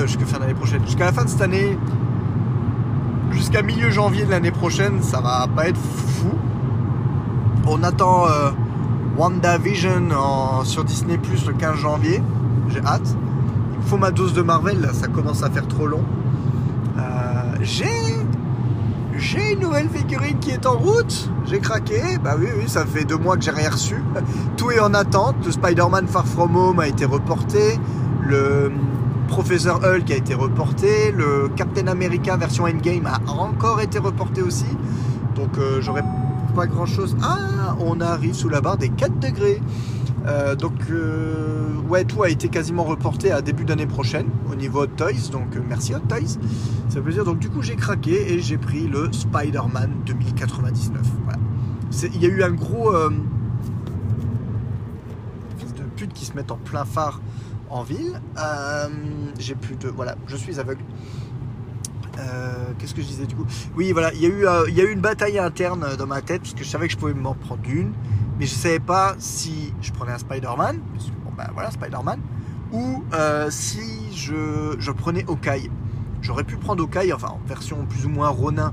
jusque 0.06 0.26
fin 0.26 0.40
d'année 0.40 0.54
prochaine, 0.54 0.84
jusqu'à 0.86 1.06
la 1.06 1.14
fin 1.14 1.24
de 1.24 1.30
cette 1.30 1.42
année, 1.42 1.78
jusqu'à 3.46 3.62
milieu 3.62 3.92
janvier 3.92 4.26
de 4.26 4.32
l'année 4.32 4.50
prochaine, 4.50 5.04
ça 5.04 5.22
va 5.22 5.48
pas 5.56 5.68
être 5.68 5.78
fou. 5.78 6.32
On 7.68 7.84
attend 7.84 8.26
euh, 8.28 8.50
WandaVision 9.20 10.64
sur 10.64 10.84
Disney 10.84 11.20
Plus 11.20 11.46
le 11.46 11.54
15 11.54 11.76
janvier. 11.76 12.24
J'ai 12.70 12.80
hâte. 12.80 13.16
Il 13.74 13.78
me 13.78 13.84
faut 13.84 13.98
ma 13.98 14.10
dose 14.10 14.34
de 14.34 14.42
Marvel, 14.42 14.82
là, 14.82 14.94
ça 14.94 15.08
commence 15.08 15.44
à 15.44 15.52
faire 15.52 15.68
trop 15.68 15.86
long. 15.86 16.04
Euh, 16.98 17.02
j'ai. 17.62 17.86
J'ai 19.16 19.54
une 19.54 19.60
nouvelle 19.60 19.90
figurine 19.90 20.40
qui 20.40 20.50
est 20.50 20.66
en 20.66 20.74
route. 20.80 21.30
J'ai 21.46 21.60
craqué. 21.60 22.02
Bah 22.24 22.36
oui, 22.40 22.48
oui, 22.58 22.64
ça 22.66 22.84
fait 22.84 23.04
deux 23.04 23.18
mois 23.18 23.38
que 23.38 23.44
j'ai 23.44 23.52
rien 23.52 23.70
reçu. 23.70 24.04
Tout 24.58 24.72
est 24.72 24.80
en 24.80 24.96
attente. 24.96 25.36
Le 25.46 25.52
Spider-Man 25.52 26.08
Far 26.08 26.26
From 26.26 26.56
Home 26.56 26.80
a 26.80 26.88
été 26.88 27.06
reporté. 27.06 27.80
Le 28.28 28.72
Professeur 29.28 29.84
Hulk 29.84 30.10
a 30.12 30.16
été 30.16 30.34
reporté. 30.34 31.12
Le 31.12 31.50
Captain 31.56 31.88
America 31.88 32.38
version 32.38 32.66
Endgame 32.66 33.08
a 33.08 33.20
encore 33.32 33.82
été 33.82 34.00
reporté 34.00 34.42
aussi. 34.42 34.66
Donc 35.36 35.58
euh, 35.58 35.82
j'aurais 35.82 36.04
pas 36.56 36.68
grand 36.68 36.86
chose. 36.86 37.16
Ah, 37.22 37.76
on 37.80 38.00
arrive 38.00 38.34
sous 38.34 38.50
la 38.50 38.62
barre 38.62 38.78
des 38.78 38.90
4 38.90 39.20
degrés. 39.20 39.62
Euh, 40.26 40.56
donc, 40.56 40.74
euh, 40.90 41.76
ouais, 41.88 42.04
tout 42.04 42.24
a 42.24 42.30
été 42.30 42.48
quasiment 42.48 42.84
reporté 42.84 43.32
à 43.32 43.42
début 43.42 43.66
d'année 43.66 43.86
prochaine 43.86 44.28
au 44.52 44.56
niveau 44.56 44.84
Hot 44.84 44.88
Toys. 44.88 45.30
Donc, 45.32 45.56
merci 45.68 45.94
Hot 45.94 46.00
Toys. 46.08 46.40
Ça 46.90 46.96
fait 46.96 47.02
plaisir. 47.02 47.26
Donc, 47.26 47.40
du 47.40 47.50
coup, 47.50 47.62
j'ai 47.62 47.76
craqué 47.76 48.34
et 48.34 48.40
j'ai 48.40 48.58
pris 48.58 48.88
le 48.88 49.12
Spider-Man 49.12 49.92
2099. 50.06 51.02
Voilà. 51.26 51.40
Il 52.14 52.22
y 52.22 52.26
a 52.26 52.30
eu 52.30 52.42
un 52.42 52.52
gros. 52.52 52.92
fils 55.58 55.74
de 55.76 55.84
pute 55.96 56.14
qui 56.14 56.26
se 56.26 56.34
mettent 56.34 56.52
en 56.52 56.58
plein 56.58 56.86
phare 56.86 57.20
en 57.70 57.84
ville. 57.84 58.22
Euh, 58.38 58.88
j'ai 59.40 59.56
plus 59.56 59.76
de. 59.76 59.90
Voilà, 59.90 60.16
je 60.28 60.36
suis 60.36 60.60
aveugle. 60.60 60.84
Euh, 62.18 62.72
Qu'est-ce 62.78 62.96
que 62.96 63.02
je 63.02 63.08
disais 63.08 63.26
du 63.26 63.36
coup? 63.36 63.46
Oui, 63.76 63.92
voilà, 63.92 64.14
il 64.14 64.22
y, 64.22 64.26
a 64.26 64.30
eu, 64.30 64.48
euh, 64.48 64.66
il 64.70 64.76
y 64.76 64.82
a 64.82 64.86
eu 64.86 64.92
une 64.92 65.02
bataille 65.02 65.38
interne 65.38 65.86
dans 65.98 66.08
ma 66.08 66.22
tête 66.22 66.42
parce 66.44 66.54
que 66.54 66.64
je 66.64 66.70
savais 66.70 66.88
que 66.88 66.94
je 66.94 66.98
pouvais 66.98 67.14
m'en 67.14 67.34
prendre 67.34 67.62
une, 67.68 67.92
mais 68.40 68.46
je 68.46 68.56
savais 68.56 68.80
pas 68.80 69.16
si 69.20 69.74
je 69.82 69.92
prenais 69.92 70.14
un 70.14 70.18
Spider-Man, 70.18 70.80
parce 70.94 71.06
que, 71.08 71.12
bon 71.26 71.32
ben 71.38 71.50
voilà, 71.54 71.72
Spider-Man, 71.72 72.20
ou 72.72 73.04
si 73.50 74.14
je, 74.14 74.76
je 74.80 74.92
prenais 74.92 75.26
Hawkeye. 75.28 75.70
J'aurais 76.22 76.46
pu 76.46 76.56
prendre 76.56 76.84
Hawkeye, 76.84 77.12
enfin 77.12 77.28
en 77.28 77.42
version 77.46 77.86
plus 77.86 78.06
ou 78.06 78.10
moins 78.10 78.30
Ronin 78.30 78.72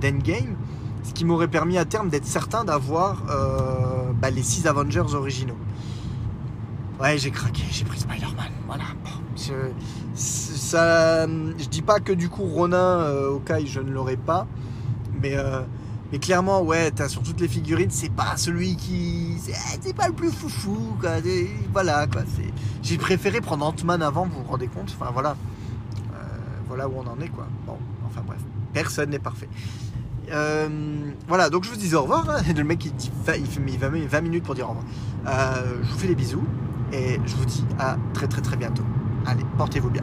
d'Endgame, 0.00 0.56
ce 1.04 1.14
qui 1.14 1.24
m'aurait 1.24 1.48
permis 1.48 1.78
à 1.78 1.86
terme 1.86 2.10
d'être 2.10 2.26
certain 2.26 2.64
d'avoir 2.64 3.22
bah, 4.20 4.28
les 4.30 4.42
6 4.42 4.66
Avengers 4.66 5.14
originaux. 5.14 5.56
Ouais, 7.00 7.16
j'ai 7.16 7.30
craqué, 7.30 7.62
j'ai 7.70 7.84
pris 7.84 8.00
Spider-Man, 8.00 8.50
voilà. 8.66 8.84
Je, 9.36 9.52
ça, 10.16 11.26
je 11.28 11.68
dis 11.68 11.82
pas 11.82 12.00
que 12.00 12.12
du 12.12 12.28
coup 12.28 12.42
Ronin 12.42 12.76
euh, 12.76 13.30
Hawkeye 13.34 13.68
je 13.68 13.78
ne 13.80 13.90
l'aurais 13.92 14.16
pas, 14.16 14.48
mais, 15.22 15.36
euh, 15.36 15.60
mais 16.10 16.18
clairement 16.18 16.60
ouais, 16.62 16.90
t'as 16.90 17.08
sur 17.08 17.22
toutes 17.22 17.40
les 17.40 17.46
figurines, 17.46 17.90
c'est 17.90 18.10
pas 18.12 18.36
celui 18.36 18.74
qui, 18.76 19.36
c'est 19.40 19.54
c'est 19.80 19.94
pas 19.94 20.08
le 20.08 20.12
plus 20.14 20.32
foufou 20.32 20.96
quoi. 21.00 21.10
Voilà 21.72 22.08
quoi. 22.08 22.22
J'ai 22.82 22.98
préféré 22.98 23.40
prendre 23.40 23.64
Ant-Man 23.64 24.02
avant, 24.02 24.26
vous 24.26 24.42
vous 24.42 24.48
rendez 24.50 24.66
compte. 24.66 24.92
Enfin 25.00 25.10
voilà, 25.12 25.36
Euh, 26.14 26.16
voilà 26.66 26.88
où 26.88 26.94
on 26.96 27.06
en 27.06 27.20
est 27.20 27.28
quoi. 27.28 27.46
Bon, 27.64 27.76
enfin 28.06 28.22
bref, 28.26 28.40
personne 28.72 29.10
n'est 29.10 29.20
parfait. 29.20 29.48
Euh, 30.32 30.68
voilà, 31.28 31.48
donc 31.48 31.62
je 31.64 31.70
vous 31.70 31.76
dis 31.76 31.94
au 31.94 32.02
revoir. 32.02 32.28
hein. 32.28 32.42
Le 32.56 32.64
mec 32.64 32.84
il, 32.84 32.92
dit, 32.96 33.10
il 33.38 33.46
fait 33.46 33.60
il 33.68 33.78
va 33.78 33.88
mettre 33.88 34.08
20 34.08 34.20
minutes 34.20 34.44
pour 34.44 34.56
dire 34.56 34.66
au 34.66 34.70
revoir. 34.70 34.84
Euh, 35.28 35.76
je 35.84 35.92
vous 35.92 35.98
fais 35.98 36.08
des 36.08 36.16
bisous 36.16 36.44
et 36.92 37.20
je 37.24 37.36
vous 37.36 37.44
dis 37.44 37.64
à 37.78 37.96
très 38.14 38.26
très 38.26 38.42
très 38.42 38.56
bientôt. 38.56 38.84
Allez, 39.26 39.44
portez-vous 39.56 39.90
bien. 39.90 40.02